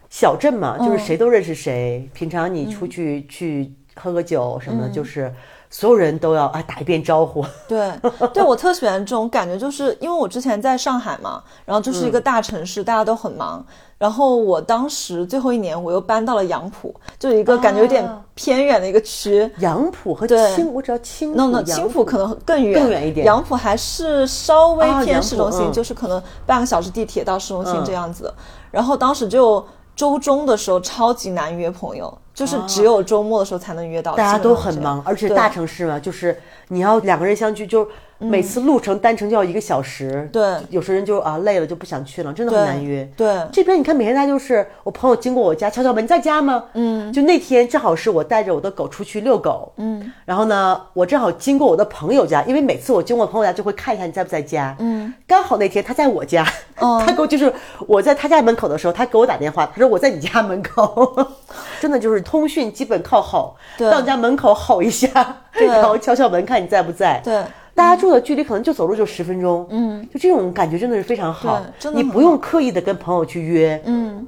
[0.09, 2.09] 小镇嘛，就是谁都认识谁。
[2.13, 5.31] 平常你出去、去喝个酒什么的，就是
[5.77, 7.43] 所有人都要啊打一遍招呼。
[7.67, 7.91] 对，
[8.33, 13.61] 对我特喜欢这种感觉，就是因为我之前在上海嘛，然后就是一个大城市，大家都很忙。
[13.97, 19.51] 然后我当时最后一年，我又搬到了杨浦，就一个感觉有点啊偏远的一个区。
[19.57, 28.33] 杨浦和青，我只要青浦、no no，青浦可能更远，更远一点杨浦还是稍微偏市中心，嗯就是可能半个小时地铁到市中心嗯这样子。
[28.71, 29.65] 然后当时就
[29.95, 37.87] 周中的时候超级难约朋友，就是只有周末的时候才能约到，大家都很忙而且大城市嘛，就是你要两个人相聚，就
[38.17, 40.29] 每次路程单程就要一个小时。
[40.31, 40.43] 对。
[40.69, 43.07] 有些人就啊累了就不想去了，真的很难约。
[43.15, 46.65] 对这边你看，每天大家就是我朋友经过我家敲敲门，你在家吗？
[46.73, 56.45] 嗯，就那天正好是我带着我的狗出去遛狗，嗯，然后呢，我正好经过我的朋友家，因为每次我经过朋友家就会看一下你在不在家，嗯，刚好那天他在我家，
[56.79, 57.01] 哦。
[57.05, 57.51] 他给我就是
[57.87, 61.15] 我在他家门口的时候，他给我打电话，他说我在你家门口，
[61.79, 63.89] 真的就是通讯基本靠吼，对。
[63.91, 65.07] 到你家门口吼一下，
[65.51, 67.43] 然后敲敲门看你在不在，对。
[67.75, 74.25] 大家住的距离可能就走路就十分钟，嗯，就这种感觉真的是非常好，真的你不用刻意的跟朋友去约，嗯，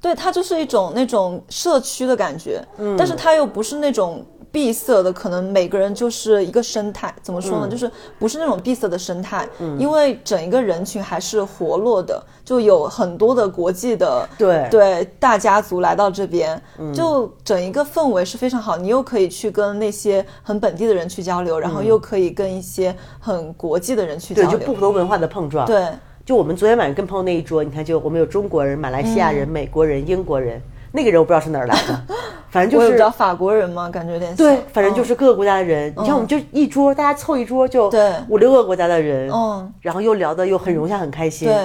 [0.00, 4.24] 对，它就是一种那种社区的感觉，嗯，但是它又不是那种
[4.56, 7.68] 闭塞的，可能每个人就是一个生态，怎么说呢？
[7.68, 14.66] 就是不是那种闭塞的生态，嗯，因为整一个人群还是活络的，就有很多的国际的对。
[14.70, 16.58] 对大家族来到这边，
[16.94, 25.84] 就整一个氛围是非常好，你又可以去跟那些很本地的人去交流，然后又可以跟一些很国际的人去交流对，就，不同文化的碰撞。，对。
[26.24, 29.36] 就我们昨天晚上跟朋友那一桌，你看，就我们有中国人、马来西亚嗯。
[29.36, 30.58] 人、美国人、英国人，
[30.92, 32.02] 那个人我不知道是哪儿来的，
[32.56, 33.88] 反正就是法国人嘛？
[33.90, 35.04] 感觉有点像对，反正就嗯。
[35.04, 35.92] 是各个国家的人。
[35.96, 37.90] 你看，我们就一桌，大家凑一桌就
[38.28, 41.48] 五六个国家的人，嗯，然后又聊得又很融洽、很开心。
[41.48, 41.56] 对。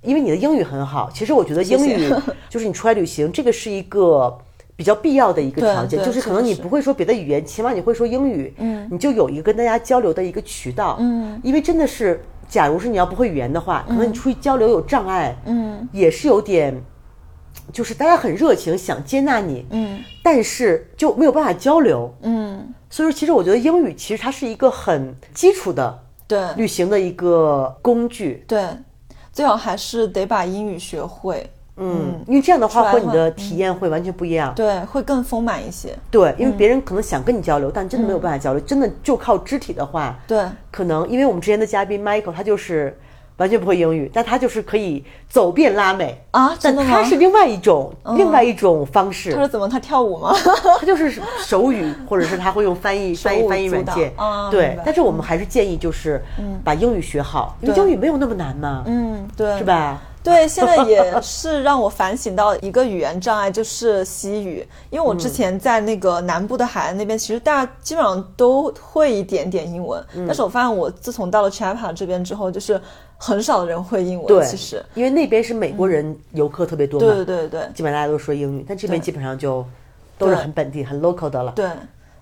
[0.00, 2.08] 因为你的英语很好，其实我觉得英语
[2.48, 4.38] 就是你出来旅行，这个是一个
[4.76, 16.80] 比较必要的一个条件，就是可能你不会说别的语言，起码你会说英语，嗯，你就有一个跟大家交流的一个渠道，嗯，因为真的是，假如是你要不会语言的话，可能你出去交流有障碍，嗯，也是有点，
[17.72, 20.02] 就是大家很热情，想接纳你，嗯。
[20.22, 26.38] 但是就没有办法交流，嗯，所以说其实我觉得英语其实它是一个很基础的对。
[26.54, 28.62] 旅行的一个工具，对，
[29.32, 31.48] 最好还是得把英语学会，
[31.78, 34.54] 嗯，因为这样的话，出来的话会你的体验会完全不一样。
[34.54, 35.96] 对，会更丰满一些。
[36.10, 40.44] 对，因为别人可能想跟你交流，但真的没有办法交流，真的就靠肢体的话，对。
[40.70, 42.98] 可能因为我们之前的嘉宾 Michael，他就是
[43.38, 49.68] 完全不会英语，但他就是可以走遍拉美啊但他是另外一种另外一种方式他，说怎么？
[49.68, 50.32] 他跳舞吗？
[50.78, 54.78] 他就是手语，或者是他会用翻译翻译翻译软件啊，对。
[54.84, 56.22] 但是我们还是建议就是
[56.62, 59.64] 把英语学好，因为英语没有那么难嘛，嗯，对，是？
[59.64, 60.02] 吧？
[60.20, 64.66] 对，现在也是让我反省到一个语言障碍，就是西语。
[64.90, 72.78] 因为我之前在那个南部的海岸那边，其实大家基本上都会一点点英文，嗯但是我发现我自从到了 Chapa 这边之后，就是
[73.18, 74.26] 很少人会英文。
[74.26, 79.66] 对，其实，因为那边是美国人游客特别多嘛，对对对对基本上大家都说英语，但这边基本上就
[80.16, 81.52] 都是很本地、很 local 的了。
[81.52, 81.68] 对，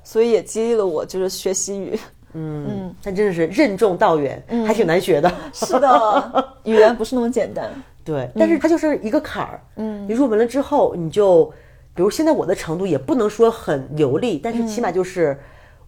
[0.03, 1.99] 所以也激励了我，就是学西语。
[2.39, 5.33] 嗯，但真的是任重道远，还挺难学的。
[5.53, 7.71] 是的，语言不是那么简单。
[8.05, 9.61] 对，但是它就是一个坎儿。
[9.77, 11.47] 嗯，你入门了之后，你就，
[11.95, 15.39] 比如现在我的程度也不能说很流利，但是起码就是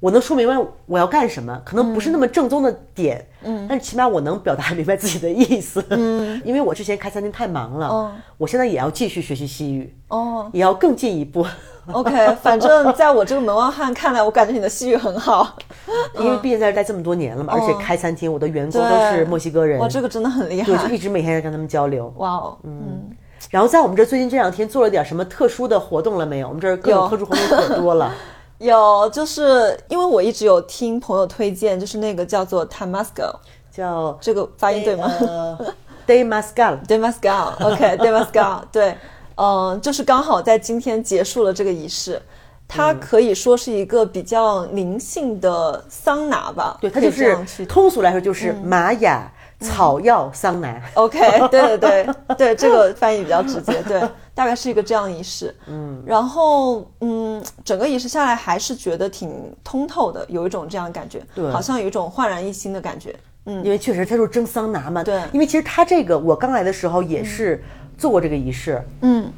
[0.01, 0.55] 我能说明白
[0.87, 11.45] 我要干什么，可能不是那么正宗的点，嗯，但是起码我能表达明白自己的意思，嗯， 因为我之前开餐厅太忙了，哦我现在也要继续学习西语，哦也要更进一步
[11.91, 15.57] ，，OK， 反正在我这个门外汉看来，我感觉你的西语很好。
[16.21, 20.93] 因为毕竟在这待这么多年了嘛，而且开餐厅，我的员工都是墨西哥人，哇，这个真的很厉对，就害。
[20.93, 22.13] 一直每天在跟他们交流。
[22.19, 23.11] 哇哦，嗯，
[23.51, 26.47] 然后在我们这儿最近这两天做了点什么特殊的活动了没有？
[26.49, 28.13] 我们这儿各种特殊活动可多了。
[28.59, 33.33] 有，就是因为我一直有听朋友推荐，就是那个叫做 Tamasco，
[33.71, 35.11] 叫这个发音对吗？
[35.21, 35.75] 呃
[36.07, 38.25] Day Mascal，d e m a s c a l o k d e m a
[38.25, 38.97] s c a l 对，
[39.37, 42.19] 嗯、就是刚好在今天结束了这个仪式，
[42.67, 47.37] 它可以说是一个比较灵性的桑拿吧，对，它就是
[47.67, 49.31] 通俗来说就是玛雅
[49.61, 50.81] 草药桑拿。
[50.95, 54.01] OK，对对对对，这个翻译比较直接，对，
[54.39, 55.53] 大概是一个这样的仪式。
[55.67, 63.13] 嗯，然后嗯，整个仪式下来还是觉得挺通透的，有一种这样的感觉，对好像有一种焕然一新的感觉。
[63.47, 65.03] 嗯，因为确实它就是蒸桑拿嘛。
[65.03, 67.61] 对因为其实它这个我刚来的时候也是
[67.99, 68.81] 做过这个仪式。
[69.01, 69.29] 嗯，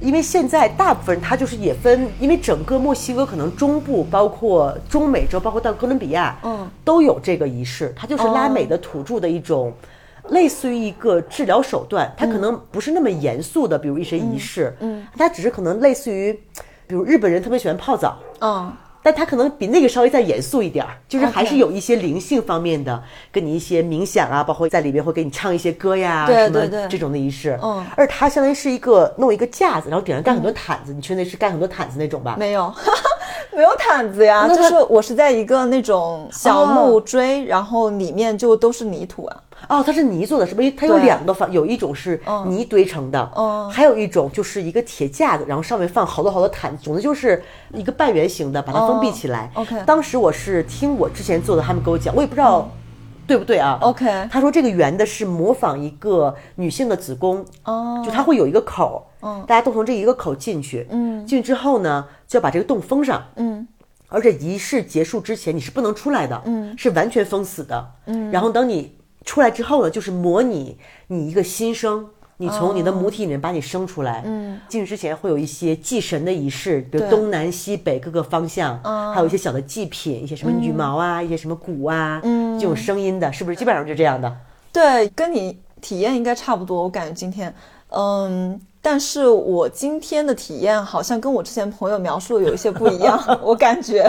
[0.00, 7.92] 因为现在大部分人他就是也分，因为整个墨西哥可能中部，包括中美洲，包括到哥伦比亚，嗯，都有这个仪式。
[7.94, 9.74] 它就是拉美的土著的一种，
[10.30, 12.12] 类似于一个治疗手段。
[12.16, 16.32] 它可能不是那么严肃的，比如一些仪式，嗯，它只是可能类似于，
[16.86, 18.72] 比如日本人特别喜欢泡澡，嗯，
[19.02, 27.58] 但它可能比那个稍微再严肃一点儿，就是还是有一些灵性方面的，跟你一些冥想啊，包括在里面会给你唱一些歌呀，对什么对对这种的仪式。
[27.62, 32.36] 嗯而它相当于是一个弄一个架子，然后顶上盖很多毯子，你去那是盖很多毯子那种吧？
[32.38, 32.72] 没有。
[33.56, 39.42] 没有毯子呀，就是我是在一个那种小木锥，然后里面就都是泥土啊。
[39.68, 40.70] 哦，它是泥做的，是不是？
[40.70, 43.68] 它有两个方，有一种是泥堆成的，嗯。
[43.68, 47.42] 还有一种就是一个铁架子，然后上面放好多好多毯子，总之就是
[47.74, 49.50] 一个半圆形的，把它封闭起来。
[49.56, 49.82] 哦，OK。
[49.84, 52.70] 当时我是听我之前做的，他们给我讲，我也不知道
[53.28, 53.78] 对不对啊。
[53.82, 58.02] OK 他说这个圆的是模仿一个女性的子宫，哦。
[58.04, 59.06] 就它会有一个口，
[59.46, 61.24] 大家都从这一个口进去，嗯。
[61.26, 63.68] 进去之后呢，就要把这个洞封上，嗯。
[64.08, 68.30] 而且仪式结束之前你是不能出来的，嗯，是完全封死的，嗯。
[68.30, 72.08] 然后等你出来之后呢，就是模拟你一个新生，
[72.40, 74.58] 你从你的母体里面把你生出来，嗯。
[74.68, 78.80] 进去之前会有一些祭神的仪式，比如东南西北各个方向，
[79.12, 84.34] 还有一些小的祭品，一些什么羽毛啊，一些什么鼓啊，嗯，这种声音的，是不是基本上就这样的？
[84.72, 86.82] 对，跟你体验应该差不多。
[86.84, 87.52] 我感觉今天，
[87.88, 94.08] 嗯，但是我今天的体验好像跟我之前朋友描述的有一些不一样， 我感觉，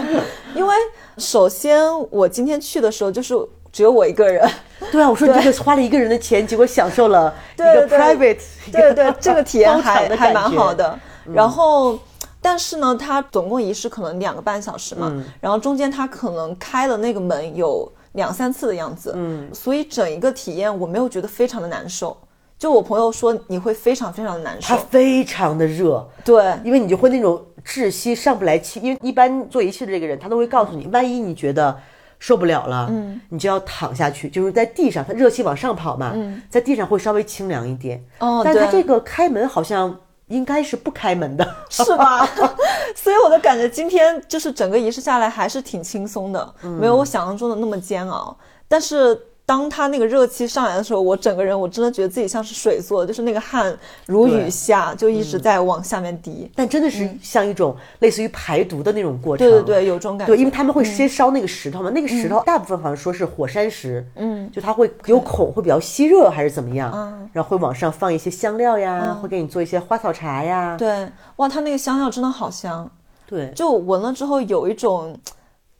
[0.56, 0.76] 因为
[1.18, 3.34] 首先我今天去的时候就是
[3.72, 4.50] 只有我一个人，
[4.92, 8.00] 对啊，我说你这个花了一个人的钱，结果享受了一个对对。
[8.00, 8.40] private，
[8.72, 10.98] 对对，这个 体验还还蛮好的。
[11.34, 12.00] 然后，
[12.42, 22.18] 但是呢，它总共仪式可能两个半小时嘛，然后中间它可能开了那个门有两三次的样子，嗯，所以整一个体验我没有觉得非常的难受。
[22.58, 31.74] 就我朋友说你会非常非常的难它受，非常的热，对，因为你就会那种窒息上不来气，因为一般做仪式的这个人，他都会告诉你，万一你觉得
[32.20, 38.04] 受不了了，嗯，你就要躺下去，就是在地上，它热气往上跑嘛，嗯，在地上会稍微清凉一点。
[38.20, 39.98] 哦但是它这个开门好像
[40.28, 42.28] 应该是不开门的，是吧？
[42.96, 48.38] 所以我的感觉今天就是整个仪式下来还是挺轻松的，没有我想象中的那么煎熬。
[48.68, 53.76] 但是当他那个热气上来的时候，我整个人我真的觉得自己像是水做的，就是那个汗
[54.06, 56.48] 如雨下，就一直在往下面滴。
[56.54, 59.50] 但真的是像一种类似于排毒的那种过程。
[59.50, 60.36] 对对对，有这种感觉。
[60.36, 72.88] 对，因为他们会先烧那个石头嘛，那个石头大部分好像说是火山石，嗯，就它会有孔，会比较吸热还是怎么样，嗯，然后会往上放一些香料呀，会给你做一些花草茶呀，对，哇，它那个香料真的好香，
[73.26, 75.18] 对，就闻了之后有一种，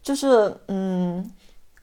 [0.02, 1.24] 就是嗯，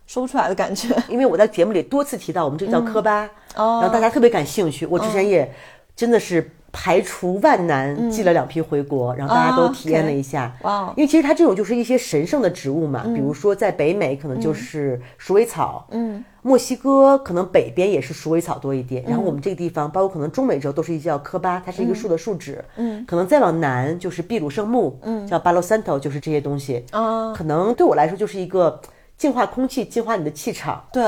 [0.07, 0.95] 说不出来的感觉。
[1.09, 3.25] 因为我在节目里多次提到我们这个叫科巴，
[3.57, 3.81] 哦。
[3.81, 5.53] 然后大家特别感兴趣，我之前也
[5.95, 10.55] 真的是排除万难寄了两批回国，然后大家都体验了一下。
[10.97, 28.79] 因为其实它这种就是一些神圣的植物嘛，比如说在北美可能就是鼠尾草，嗯，墨西哥可能北边也是鼠尾草多一点，然后我们这个地方，包括可能中美洲都是一叫科巴，它是一个树的树脂，嗯，可能再往南就是秘鲁圣木，嗯，叫巴洛三头，就是这些东西，啊，可能对我来说就是一个
[29.19, 30.83] 净化空气、净化你的气场。
[30.93, 31.05] 对，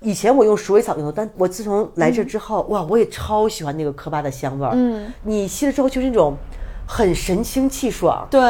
[0.00, 4.72] 以前我用鼠尾草用的，但我自从来这之后，哇，我也超喜欢那个科巴的香味儿。
[4.74, 6.34] 嗯，你吸了之后就是那种
[6.86, 8.26] 很神清气爽。
[8.30, 8.42] 对，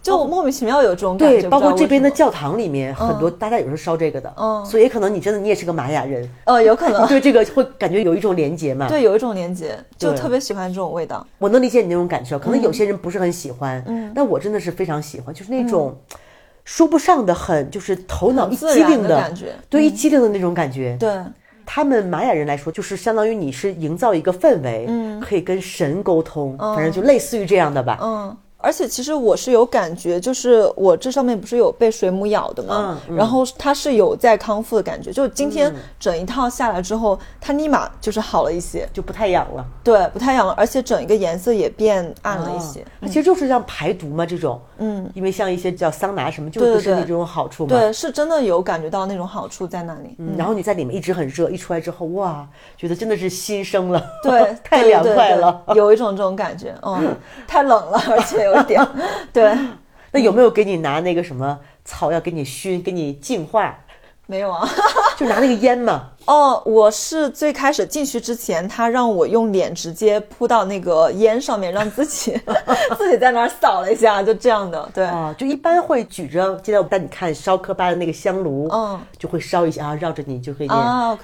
[0.00, 1.40] 就莫名其妙有这种感觉。
[1.42, 4.32] 对，包括这边的教堂里面很多，大家有时候烧这个的。
[4.36, 8.88] 嗯，所以可能你真的你也是个玛雅人，为什么，呃，有可能 对这个会感觉有一种连结嘛。
[8.88, 11.26] 对有一种连接，就特别喜欢这种味道。
[11.38, 15.94] 我能理解你那种感受，可能有些人不是很喜欢，嗯，但我真的是非常喜欢，就是那种
[16.64, 20.96] 说不上的很，就是头脑一激灵的感觉对，一激灵的那种感觉。
[21.00, 21.10] 对，
[21.66, 27.98] 他们玛雅人来说，就是相当于你是营造一个氛围，嗯，可以跟神沟通，反正就类似于这样的吧。
[28.02, 28.36] 嗯。
[28.62, 32.98] 而且其实我是有感觉，就是我这上面不是有被水母咬的吗？
[33.08, 39.64] 嗯然后它是有在康复的感觉，就今天整一套下来之后，它立马就是好了一些，就不太痒了。
[39.82, 42.84] 对，不太痒了，而且整一个颜色也变暗了一些。
[43.00, 47.68] 它其实就是像排毒嘛，这种，嗯，因为像一些叫桑拿什么，就对身体这种好处嘛。
[47.70, 50.14] 对，是真的有感觉到那种好处在那里。
[50.18, 52.46] 嗯然后你在里面一直很热，一出来之后，哇，
[52.76, 55.62] 觉得真的是新生了， 对，太凉快了。
[55.74, 57.14] 有一种这种感觉，嗯，
[57.46, 58.86] 太冷了，而且有点，
[59.32, 59.56] 对，
[60.12, 63.78] 那有没有给你拿那个什么草药给你熏，给你净化？
[64.30, 64.66] 没有啊。
[65.18, 66.04] 就拿那个烟嘛。
[66.26, 72.40] 哦，我是最开始进去之前，他让我用脸直接扑到那个烟上面，让自己
[72.96, 74.88] 自己在那儿扫了一下，就这样的。
[74.94, 80.68] 对，啊，就一般会举着，今天我带你看烧科巴的那个香炉，嗯，就会烧一下，啊，绕着你就可以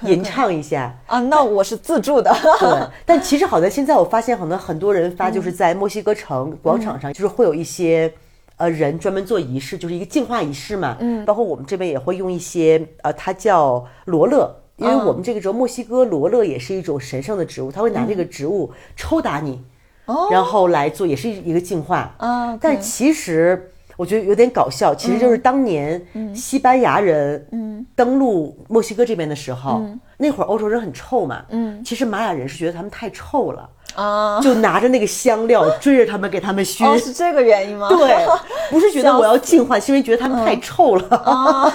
[0.01, 0.93] 吟唱一下。
[1.05, 2.35] 啊，那我是自助的。
[2.59, 8.11] 对， 但其实好在现在我发现，可能很多人发就是在墨西哥城广场上，就是会有一些
[8.57, 10.97] 呃人专门做仪式，就是一个净化仪式嘛。
[10.99, 14.53] 嗯，包括我们这边也会用一些呃，它叫罗勒。
[14.77, 19.59] 因为我们这个时候墨西哥罗勒也是一种神圣的植物，他会拿这个植物抽打你，
[20.05, 20.27] 哦。
[20.29, 22.13] 然后来做，也是一个净化。
[22.19, 25.99] 啊，但其实我觉得有点搞笑，其实就是当年
[26.35, 29.81] 西班牙人登陆墨西哥这边的时候，
[30.17, 31.83] 那会儿欧洲人很臭嘛，嗯。
[31.83, 36.85] 其实玛雅人是觉得他们太臭了，啊，就拿着那个香料 追着他们给他们熏。
[36.85, 37.89] 哦，是这个原因吗？
[37.89, 38.27] 对，
[38.69, 41.17] 不是觉得我要净化，是因为觉得他们太臭了。
[41.17, 41.73] 啊，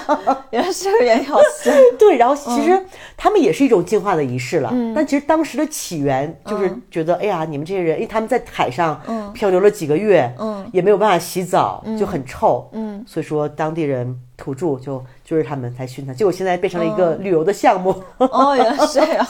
[0.51, 1.71] 原来是这个原因，好笑。
[1.99, 2.81] 对，然后其实
[3.17, 9.01] 他们也是一种净化的仪式了，但其实当时的起源就是觉得，哎呀，你们这些人，因为他们在海上
[9.33, 10.33] 漂流了几个月，
[10.71, 12.69] 也没有办法洗澡，就很臭，
[13.05, 18.01] 所以说当地人土著就就是他们才熏他，结果现在变成了一个旅游的项目。
[18.17, 19.27] 哦，原来是这样，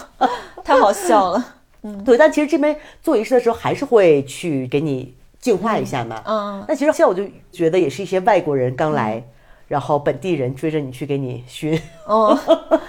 [0.63, 1.43] 太好笑了。
[2.05, 6.21] 对，但其实这边做仪式的时候还是会去给你净化一下嘛。
[6.25, 9.23] 嗯，那其实现在我就觉得也是一些外国人刚来，
[9.67, 12.37] 然后本地人追着你去给你熏，哦，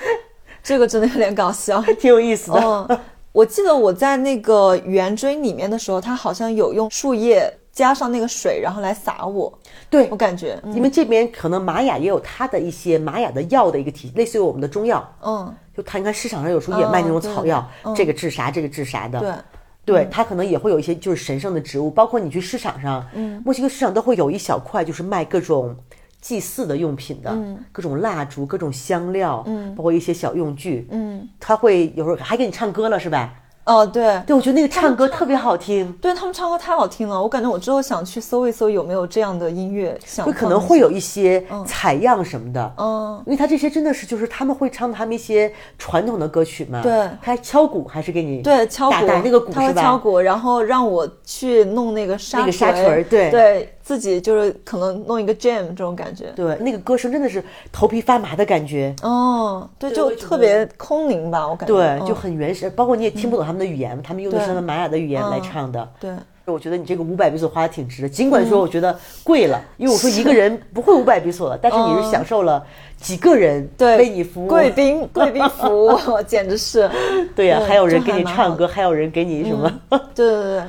[0.63, 1.83] 这个真的有点搞笑。
[1.99, 2.61] 挺有意思的。
[2.89, 2.99] 嗯，
[3.33, 9.53] 我记得我在那个圆锥里面的时候，他好像有用树叶加上那个水，然后来洒我。
[9.91, 15.17] 对我，感觉，嗯因为这边可能玛雅也有它的一些玛雅的药的一个体，类似于我们的中药。
[15.23, 17.95] 嗯，就他你看市场上有时候也卖那种草药，嗯。
[17.95, 19.43] 这个治啥，这个治啥的。
[19.85, 25.77] 对，对，它可能也会有一些就是神圣的植物，包括你去市场上，嗯，墨西哥市场都会有一小块，就是卖各种
[26.21, 27.37] 祭祀的用品的，
[27.71, 33.35] 各种蜡烛、各种香料，嗯，包括一些小用具，嗯，他会有时候还给你唱歌了，是吧？
[33.65, 41.45] 哦，对，对，我觉得那个唱歌特别好听，对他们唱歌太好听了，我感觉我之后想去搜一搜有没有这样的音乐，想会可能会有一些。
[41.67, 47.09] 采样什么的，嗯，因为他这些真的是就是他们会唱他们一些传统的歌曲嘛，对。
[47.21, 49.81] 还敲鼓还是给你对敲鼓那个鼓他是吧？
[49.81, 56.33] 会敲鼓，然后让我去弄那个沙那个沙锤对对自己就是可能弄一个 jam 这种感觉。
[56.35, 61.75] 对，那个歌声真的是头皮发麻的感觉，哦，对，就特别空灵吧，我感觉。
[61.75, 65.87] 对，嗯就很原始，包括你也听不懂他们的语言，他们用的是他们玛雅的语言来唱的。
[66.01, 66.11] 对，
[66.47, 72.65] 我觉得你这个五百比索花的挺值的，尽管说我觉得贵了，因为我说 一个人不会五百比索了，但是你是享受了
[72.97, 74.47] 几个人对为你服。
[74.47, 76.91] 务，贵宾 贵宾服务 简直是，
[77.37, 79.71] 对呀、对还有人给你唱歌，还有人给你什么，
[80.15, 80.63] 对对对对，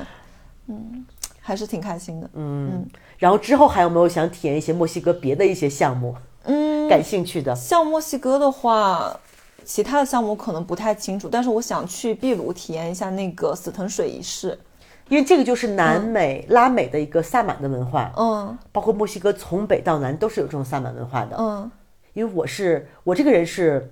[0.68, 1.06] 嗯，
[1.40, 2.28] 还是挺开心的。
[2.34, 2.84] 嗯，
[3.18, 6.14] 然后之后还有没有想体验一些墨西哥别的一些项目，
[6.44, 7.54] 嗯，感兴趣的？
[7.54, 9.18] 像墨西哥的话，
[9.64, 14.58] 其他的项目可能不太清楚，但是我想去秘鲁体验一下那个死藤水仪式。
[15.08, 21.36] 因为这个就是南美、拉美的一个萨满的文化，嗯包括墨西哥从北到南都是有这种萨满文化的。
[21.38, 21.70] 嗯
[22.12, 23.88] 因为我是我这个人是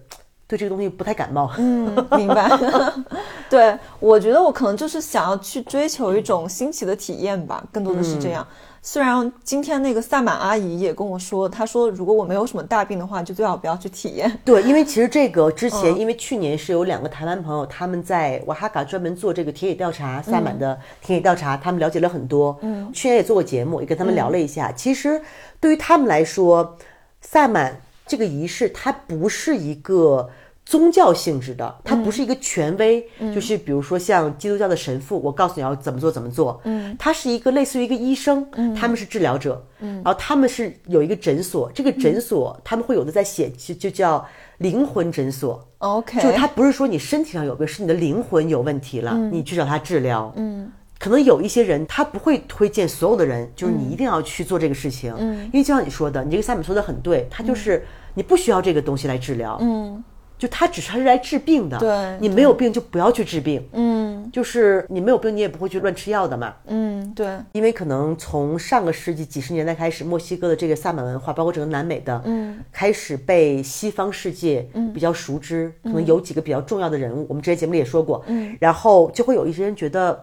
[0.48, 2.50] 对这个东西不太感冒，嗯，明白。
[3.48, 8.44] 对，我觉得我可能就是想要去追求一种新奇的体验吧，更多的是这样。
[8.87, 14.30] 虽然今天那个萨满阿姨也跟我说，她说如果我没有什么大病的话，就最好不要去体验。
[14.45, 22.59] 对，因为其实这个之嗯前，因为去年是有两个台湾朋友，他们在瓦哈卡专门做这个田野调查，萨满的田野调查，他们了解了很多。
[22.61, 24.70] 嗯，去年也做过节目，也跟他们聊了一下。
[24.70, 25.18] 其实
[25.59, 26.76] 对于他们来说，
[27.22, 30.28] 萨满这个仪式，它不是一个。
[30.64, 44.26] 宗教性质的，它不是一个权威，就是比如说像基督教的神父，我告诉你要怎么做怎么做，嗯，他是一个类似于一个医生，他们是治疗者，嗯，然后他们是有一个诊所，这个诊所他们会有的在写，就就叫
[44.58, 60.02] 灵魂诊所，OK，就他不是说你身体上有病，是你的灵魂有问题了，你去找他治疗，嗯，可能有一些人他不会推荐所有的人，就是你一定要去做这个事情，嗯，因为就像你说的，你这个萨满说的很对，他就是你不需要这个东西来治疗，嗯。
[60.37, 80.22] 就他只是来治病的，对，你没有病就不要去治病，嗯，就是你没有病，你也不会去乱吃药的嘛，嗯，对，因为可能从上个世纪几十年代开始，墨西哥的这个萨满文化，包括整个南美的，嗯，开始被西方世界比较熟知，可能有几个比较重要的人物，我们之前节目里也说过，嗯，然后就会有一些人觉得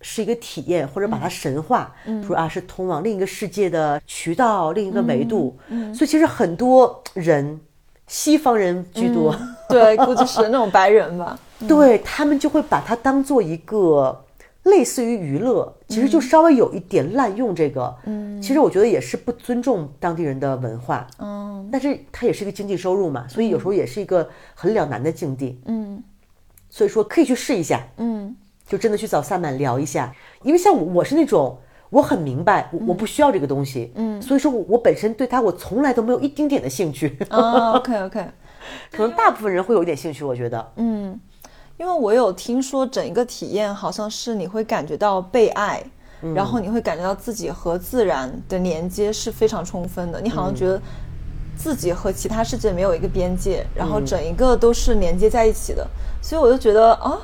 [0.00, 7.60] 是一个体验，或者把它神化，嗯，说啊是通往另一个世界的渠道，另一个维度，嗯，所以其实很多人。
[8.10, 9.32] 西方人居多，
[9.68, 11.38] 对，估计是那种白人吧。
[11.68, 14.24] 对他们就会把它当做一个
[14.64, 17.94] 类似于娱乐，其实就稍微有一点滥用这个。
[18.06, 21.06] 嗯，其实我觉得也是不尊重当地人的文化。
[21.20, 25.60] 嗯，但是它也是一个经济收入嘛，所以有时候也是一个很两难的境地。
[25.66, 26.02] 嗯，
[26.68, 27.80] 所以说可以去试一下。
[27.98, 28.34] 嗯，
[28.66, 31.56] 就真的去找萨满聊一下，因为像我，我是那种。
[31.90, 37.18] 我很明白，我我不需要这个东西，嗯，所以说，我我本身对它，我从来都没有一丁点的兴趣。
[37.28, 38.24] 啊，OK OK，
[38.92, 41.18] 可能大部分人会有一点兴趣，我觉得，嗯，
[41.76, 45.82] 因为我有听说，整一个体验好像是你会感觉到被爱，
[46.34, 50.80] 然后你会感觉到自己和自然的连接是非常充分的，你好像觉得
[51.56, 55.84] 自己和其他世界没有一个边界，然后整一个都是连接在一起的，
[56.22, 57.18] 所以我就觉得啊。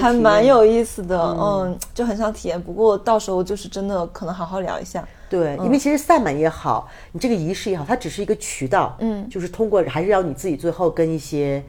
[0.00, 2.60] 还蛮有意思的，嗯，就很想体验。
[2.60, 5.06] 不过到时候就是真的可能好好聊一下。
[5.28, 11.62] 对，因为其实萨满也好，你这个仪式也好，它只是一个渠道，嗯，就是通过还是要你自己最后跟一些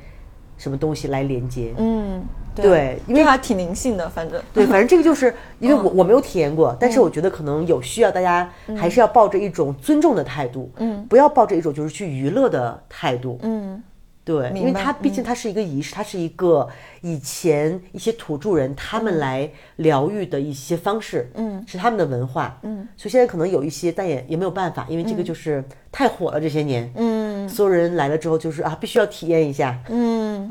[0.57, 2.23] 什么东西来连接，嗯，
[2.55, 13.81] 对，因为它挺灵性的，反正对，反正这个就是 因为我我没有体验过，但是我觉得可能有需要，大家还是要抱着一种尊重的态度，嗯，不要抱着一种就是去娱乐的态度，嗯。
[14.23, 16.67] 对，因为它毕竟它是一个仪式，它是一个
[17.01, 30.47] 以前一些土著人他们来疗愈的一些方式，嗯，是他们的文化，嗯，所以现在可能有一些，但也也没有办法，因为这个就是太火了这些年，嗯，所有人来了之后就是啊，必须要体验一下，嗯，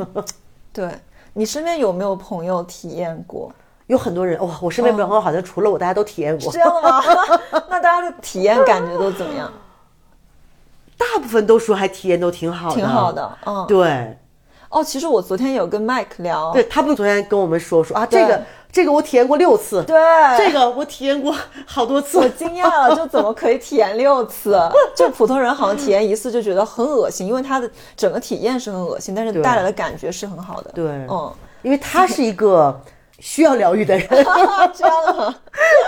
[0.73, 0.91] 对
[1.35, 3.53] 你身边有没有朋友体验过？
[3.87, 7.01] 有很多人哇，我身边朋友好像除了我，大家都体验过，是这样的吗？
[7.71, 9.53] 那大家的体验感觉都怎么样？
[11.01, 14.17] 大部分都说还体验都挺好的，挺好的，嗯，对。
[14.69, 18.41] 哦，其实我昨天有跟 Mike 聊，对他不是昨天跟我们说说啊，这个
[18.71, 19.97] 这个我体验过六次，对，
[20.39, 21.35] 这个我体验过
[21.67, 24.57] 好多次，我惊讶了， 就怎么可以体验六次？
[24.95, 31.33] 就普通人好像体验一次就觉得很恶心，因为他的整个体验是很恶心，但是带来的感觉是很好的，对，嗯，
[31.63, 32.81] 因为他是一个。
[33.23, 34.09] 需要疗愈的人，
[34.73, 35.35] 这样吗？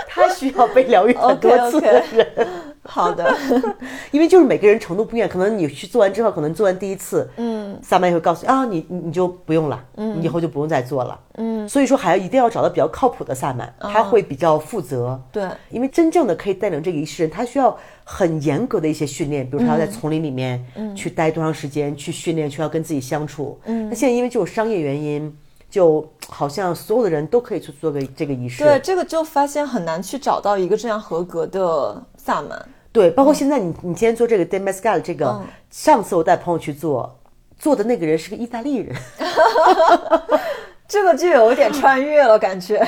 [0.07, 2.47] 他需要被疗愈很多次的人。
[2.85, 3.35] 好的，
[4.11, 11.67] 因为就是每个人程度不一样，可能你去做完之后，可能做完第一次，嗯，萨满也会告诉你啊，你你就不用了，嗯，你以后就不用再做了，嗯。
[11.69, 15.19] 所以说，还要一定要找到比较靠谱的萨满，他会比较负责。
[15.31, 20.63] 对，因为真正的可以带领这个仪式人，他需要很严格的一些训练，比如他要在丛林里面
[20.93, 23.57] 去待多长时间，去训练，去要跟自己相处。
[23.63, 25.33] 嗯，那现在因为就有商业原因。
[25.73, 32.65] 就好像所有的人都可以去做个这个仪式，对这个就发现很难去找到一个这样合格的萨满。
[32.91, 37.19] 对，包括现在你你今天做这个 d e m a s c a 这个，上次我带朋友去做，
[37.57, 38.95] 做的那个人是个意大利人，
[40.87, 42.87] 这个就有点穿越了感觉。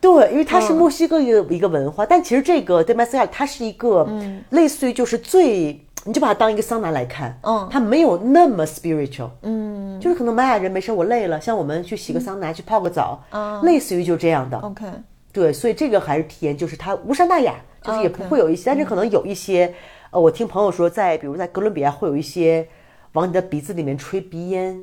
[0.00, 4.06] 对，因为它是墨西哥一个一个文化，但其实这个 d e m a s c a 它是一个
[4.50, 5.80] 类似于就是最。
[6.08, 14.86] 你就把它当一个桑拿来看，嗯，它没有那么 spiritual，嗯，就是可能玛雅人没事，我累了，像我们去洗个桑拿，去泡个澡，嗯，类似于就这样的，OK，
[15.32, 17.56] 对，所以这个还是体验，就是它无伤大雅，
[17.86, 19.74] 就是也不会有一些，但是可能有一些，
[20.10, 22.66] 呃，我听朋友说，在比如在哥伦比亚会有一些
[23.12, 24.82] 往你的鼻子里面吹鼻烟，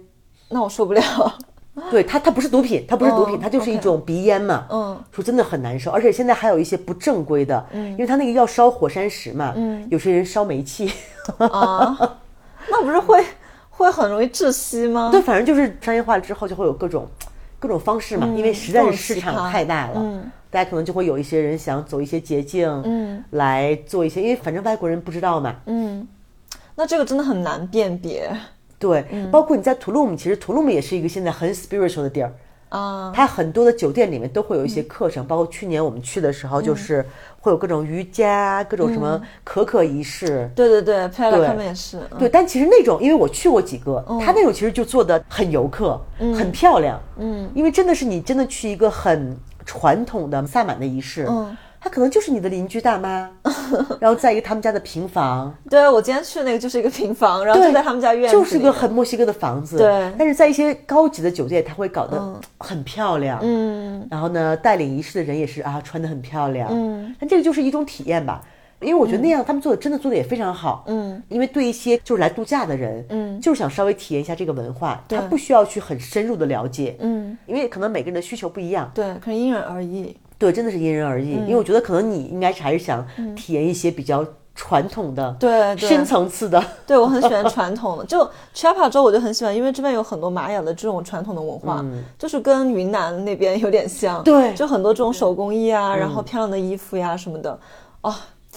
[0.49, 1.01] 那我受不了。
[1.89, 4.67] 对它，它不是毒品，它不是毒品，它就是一种鼻烟嘛。
[4.69, 10.91] 嗯，说真的很难受，而且现在还有一些不正规的，嗯，因为它那个要烧火山石嘛，嗯，有些人烧煤气，
[11.39, 12.17] 啊，
[12.69, 13.25] 那不是会
[13.71, 15.09] 会很容易窒息吗？
[15.11, 17.07] 对，反正就是商业化了之后就会有各种
[17.57, 26.07] 各种方式嘛，因为实在是市场太大了，嗯，大家可能就会有一些人想走一些捷径，嗯，来做一些，因为反正外国人不知道嘛，嗯，
[26.75, 28.31] 那这个真的很难辨别。
[28.77, 32.31] 对，包括你在图卢姆，其实图卢姆也是一个现在很 spiritual 的地儿。
[32.69, 33.11] 啊。
[33.15, 37.03] 它很多的酒店里面都会有一些课程，包括去年我们去的时候，就是
[37.39, 40.49] 会有各种瑜伽、各种什么可可仪式。
[40.55, 41.99] 对对对，拍了他们也是。
[42.19, 47.01] 对，但其实那种，因为我去过几个，他那种其实就做的很游客，很漂亮。
[47.17, 51.25] 嗯，因为真的是你真的去一个很传统的萨满的仪式。
[51.29, 51.55] 嗯。
[51.85, 53.29] 他可能就是你的邻居大妈，
[53.99, 59.75] 然后在一个他们家的平房，对我今天去的那个就是一个平房，然后就在他们家院子，就是个很墨西哥的房子。
[59.75, 63.37] 对但是在一些高级的酒店，他会搞得很漂亮。
[63.43, 66.69] 嗯然后呢，带领仪式的人也是啊，穿的很漂亮。
[66.71, 68.41] 嗯，但这个就是一种体验吧。
[68.83, 73.41] 因为我觉得那样他们做的真的做的也非常好，嗯，因为对一些就是来度假的人，嗯。
[73.41, 80.15] 就是想稍微体验一下这个文化，他不需要去很深入的了解，嗯，因为可能每个人的需求不一样，对，可能因人而异。
[80.37, 81.31] 对，真的是因人而异。
[81.31, 83.05] 因为我觉得可能你应该是还是想
[83.35, 85.89] 体验一些比较传统的、对对。
[85.89, 88.19] 深层次的， 对，我很喜欢传统的，就
[88.53, 91.83] Chiapas 州我就很喜欢，因为这边有很多玛雅的这种传统的文化，
[92.17, 94.23] 就是跟云南那边有点像。
[94.23, 94.53] 对。
[94.53, 97.59] 就很多这种手工艺啊，然后漂亮的衣服呀什么的，
[98.01, 98.15] 啊、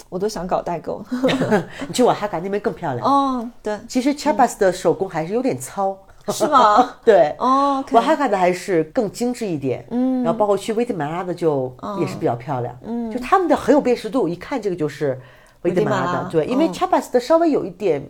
[0.08, 1.04] 我都想搞代购。
[1.86, 3.06] 你去瓦哈嘎那边更漂亮。
[3.06, 5.96] 哦，对，其实 Chiapas 的手工还是有点糙，
[6.28, 6.96] 是吗？
[7.04, 15.20] 对，哦瓦哈嘎的还是更精致一点，嗯，然后包括去危地马拉的就也是比较漂亮，嗯，就他们的很有辨识度，一看这个就是
[15.62, 16.22] 危地马拉。
[16.24, 16.28] 的。
[16.30, 18.02] 对，因为 Chiapas 的稍微有一点，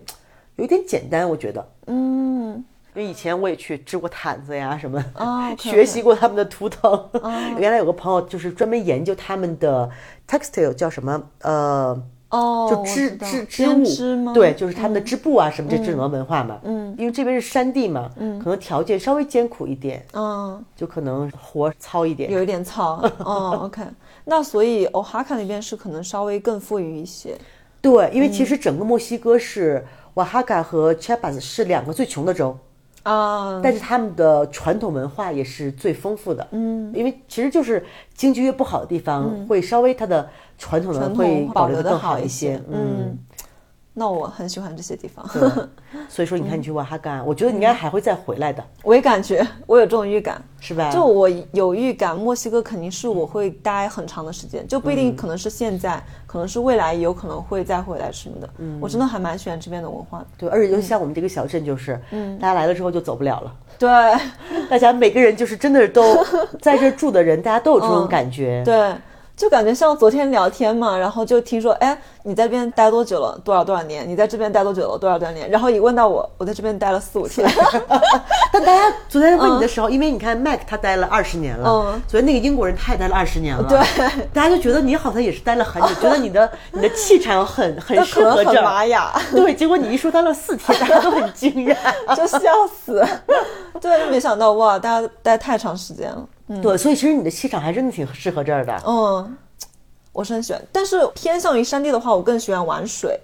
[0.57, 2.65] 有一点简单，我觉得，嗯，
[2.97, 5.05] 因为以前我也去织过毯子呀什么，
[5.60, 7.09] 学习过他们的图腾。
[7.59, 9.89] 原来有个朋友就是专门研究他们的
[10.27, 14.32] textile 叫什么，呃，哦，就织织织物，织吗？
[14.32, 16.59] 对，就是他们的织布啊什么这这种文化嘛。
[16.64, 18.10] 嗯因为这边是山地嘛，
[18.43, 22.32] 可能条件稍微艰苦一点，嗯，就可能活糙一点。
[22.32, 22.94] 有一点糙。
[23.20, 23.82] 哦，OK，
[24.24, 27.36] 那所以 Oaxaca 那边是可能稍微更富裕一些。
[27.82, 32.59] 对，因为其实整个墨西哥是瓦哈嘎和 Chiapas 是两个最穷的州，
[33.07, 36.45] 啊，但是他们的传统文化也是最丰富的。
[36.51, 37.85] 嗯，因为其实就是
[38.15, 40.28] 京剧越不好的地方，会稍微它的
[40.59, 42.61] 传统文化会保留的更好一些。
[42.69, 43.19] 嗯，嗯，
[43.98, 45.27] 那我很喜欢这些地方。
[45.32, 45.43] 对
[46.06, 50.90] 所以说你看你去瓦哈干，我觉得你应该还会再回来的，我也感觉我有这种预感，是吧？
[50.93, 58.48] 就我有预感，墨西哥肯定是我会待很长的时间，就不一定可能是现在，可能是未来有可能会再回来什么的。
[58.59, 60.27] 嗯，我真的还蛮喜欢这边的文化的。
[60.36, 63.55] 对，而且尤其像我们这个小镇，就是，嗯，大家来了之后就走不了了。
[63.78, 63.90] 对
[64.70, 66.02] 大家每个人就是真的都
[66.62, 68.62] 在这住的人，大家都有这种感觉。
[68.64, 68.94] 对，
[69.37, 73.39] 就感觉像昨天聊天嘛，然后就听说，哎，你在这边待多久了？
[73.45, 74.09] 多少多少年？
[74.09, 74.99] 你在这边待多久了？
[74.99, 75.51] 多少多少年？
[75.51, 77.47] 然后一问到我，我在这边待了四五天。
[78.51, 83.79] 但大家昨天问你的时候，因为你看 Mac 他待了二十年了，嗯昨天那个英国人他也待了二十年了，对，
[84.33, 88.63] 大家就觉得你好像也是待了很久，觉得你的你的气场很很适合这儿。
[88.63, 91.77] 玛雅， 对，结果你一说待了四天， 大家都很惊讶。
[92.17, 93.07] 就笑死。
[93.83, 96.27] 对，没想到哇，大家待太长时间了。
[96.62, 98.82] 对，所以其实你的气场还真的挺适合这儿的。
[98.86, 99.36] 嗯，
[100.12, 103.18] 我是很喜欢，但是偏向于山地的话，我更喜欢玩水。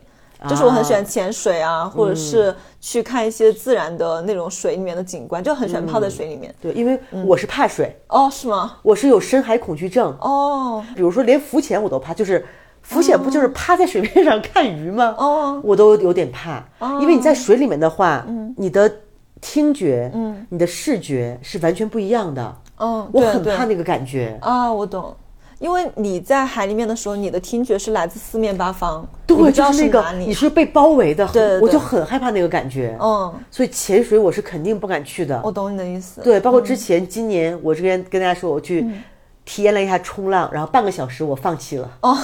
[0.48, 6.52] 就是我很喜欢潜水啊，或者是去看一些自然的那种水里面的景观，就很喜欢泡在水里面。
[6.60, 8.78] 对，因为我是怕水，哦，是吗？
[8.82, 10.12] 我是有深海恐惧症。
[10.20, 12.44] 哦比如说连浮潜我都怕，就是
[12.80, 15.14] 浮潜不就是趴在水面上看鱼吗？
[15.16, 16.60] 哦，我都有点怕，
[17.00, 18.26] 因为你在水里面的话，
[18.56, 18.92] 你的
[19.40, 22.56] 听觉、嗯你的视觉是完全不一样的。
[22.82, 24.36] 嗯，我很怕那个感觉。
[24.42, 25.14] 啊，我懂。
[25.60, 30.04] 因为你在海里面的时候，你的听觉是来自四面八方，对，就是那个。
[30.18, 32.98] 你是被包围的，对我就很害怕那个感觉。
[33.00, 35.40] 嗯，所以潜水我是肯定不敢去的。
[35.44, 36.20] 我懂你的意思。
[36.20, 39.00] 对，包括之前今年我这边跟大家说，我去嗯
[39.44, 41.88] 体验了一下冲浪，然后半个小时我放弃了。
[42.00, 42.18] 哦，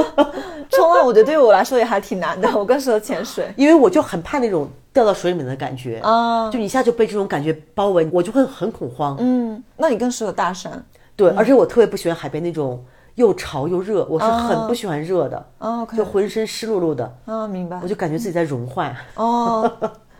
[0.70, 3.46] 冲浪我觉得对于我来说也还挺难的，我更适合潜水。
[3.56, 6.50] 因为我就很怕那种掉到水里面的感觉啊。
[6.50, 9.16] 就一下就被这种感觉包围，我就会很恐慌。
[9.18, 10.84] 嗯，那你更适合大山。
[11.16, 12.82] 对，而且我特别不喜欢海边那种
[13.16, 17.78] 又潮又热，我是很啊不喜欢热的，哦就浑身湿漉漉的，啊，明白。
[17.82, 17.86] 我。
[17.86, 18.94] 就感觉自己在融化。
[19.16, 19.70] 哦，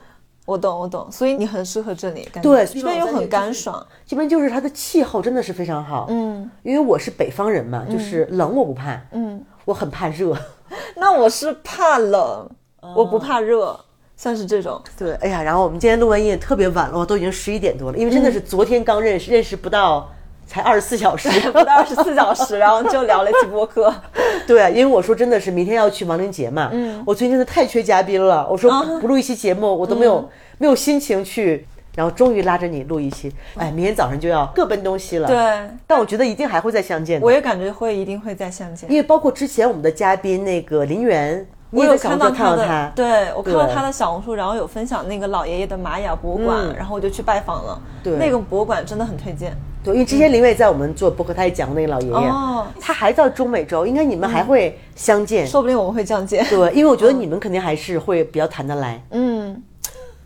[0.44, 2.50] 我懂，我懂，所以你很适合这里，感觉。
[2.50, 3.86] 对这边又很干爽。
[4.04, 6.50] 这边就是它的气候真的是非常好，嗯。
[6.62, 10.36] 因为我是北方人嘛，就是冷我不怕，嗯，我很怕热。
[10.96, 12.46] 那我是怕冷，
[12.80, 12.94] 哦。
[12.94, 13.78] 我不怕热，
[14.20, 14.78] 算是这种。
[14.98, 20.12] 对，哎呀，然后我们今天录完音也特别晚了，都已经十一点多了，因为真的是昨天刚认识，认识不到
[20.46, 23.90] 才二十四小时， 不到二十四小时，然后就聊了一期播客。
[24.46, 28.70] 对，因为我说真的是明天要去亡灵节嘛，嗯，我最近真的太缺嘉宾了，我说
[29.00, 30.28] 不录一期节目我都没有、
[30.58, 31.66] 没有心情去，
[31.96, 38.90] 然后终于拉着你录一期，哎，明天早上就要各奔东西了，，对，但我觉得一定还会再相见的我，也感觉会一定会再相见。
[38.90, 47.80] 因为包括之前我们的嘉宾那个林源，你我有看到他的，他，对我看到他的小红书，然后有分享那个老爷爷的玛雅博物馆，嗯然后我就去拜访了。
[48.02, 49.56] 对那个博物馆真的很推荐。
[49.82, 56.44] 对，因为之前林伟在我们做播客，他也讲过那个老爷爷，哦他还在中美洲，应该你们还会相见，说不定我们会相见。
[56.46, 59.62] 对，因为我觉得你们肯定还是会比较谈得来，嗯，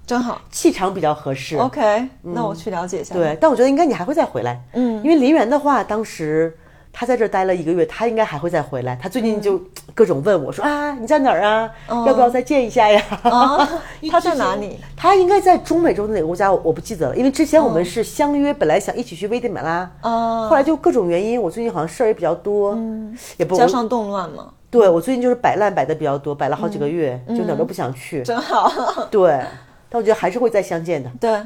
[0.06, 0.40] 真好。
[0.50, 1.56] 气场比较合适。
[1.56, 3.14] OK，那我去了解一下。
[3.14, 6.56] 对，但我觉得应该你还会再回来，嗯因为林园的话，当时
[6.96, 8.96] 他在这儿待了一个月，他应该还会再回来。
[9.02, 9.60] 他最近就
[9.94, 11.68] 各种问我说啊，你在哪儿啊？
[11.88, 13.02] 要不要再见一下呀？
[13.24, 13.68] 啊，
[14.08, 14.78] 他在哪里？
[14.96, 16.52] 他应该在中美洲的哪个国家？
[16.52, 24.50] 我我不记得了，因为之前我们是相约，本来想一起去危地马拉，啊，后来就各种原因，我最近好像事儿也比较多，嗯，也不加上动乱嘛。
[24.70, 28.22] 对我最近就是摆烂摆的比较多，摆了好几个月，就哪儿都不想去。
[28.26, 28.70] 真好。
[29.10, 29.40] 对，
[29.88, 31.10] 但我觉得还是会再相见的。
[31.20, 31.40] 对。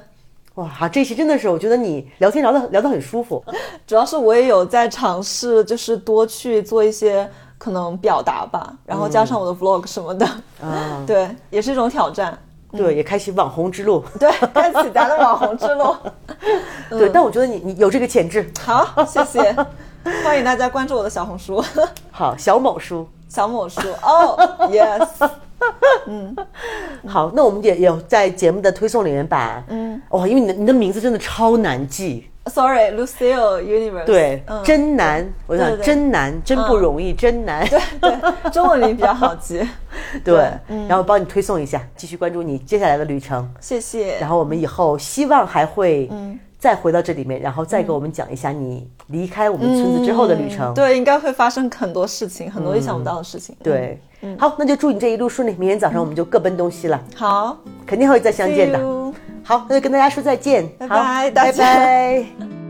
[0.58, 3.42] 哇，好，这期真的是，我觉得你聊天聊得聊得很舒服。
[3.86, 10.26] 主要是我也有在尝试，就是多去做一些可能表达吧，然后加上我的 vlog 什么的，
[10.60, 12.36] 啊， 对，也是一种挑战。
[12.72, 14.02] 对，也开启网红之路。
[14.18, 15.94] 对，开启咱的网红之路。
[16.90, 18.52] 对，但我觉得你你有这个潜质。
[18.60, 19.56] 好，谢谢，
[20.24, 21.62] 欢迎大家关注我的小红书。
[22.10, 23.08] 好，小某书。
[23.28, 23.80] 小某书。
[24.02, 24.36] 哦
[24.70, 25.30] ，yes。
[26.06, 26.36] 嗯，
[27.06, 39.60] 好，那我们也有在节目的推送里面把，嗯，哇，因为你的你的名字真的超难记，Sorry，Lucille Universe，对，真难，我想真难，真不容易，真难，对对，中文名比较好记，
[40.24, 40.50] 对，
[40.88, 46.38] 然后帮你推送一下，继续关注你接下来的旅程，谢谢，然后我们以后希望还会，嗯。
[46.58, 50.74] 再回到这里面，然后再给我们讲一下你离开我们村子之后的旅程。
[50.74, 53.56] 对，应该会发生很多事情，很多意想不到的事情。
[53.62, 54.00] 对，
[54.38, 55.54] 好，那就祝你这一路顺利。
[55.58, 57.00] 明天早上我们就各奔东西了。
[57.14, 57.56] 好，
[57.86, 58.78] 肯定会再相见的。
[59.44, 60.68] 好，那就跟大家说再见。
[60.78, 62.67] 拜拜，拜拜。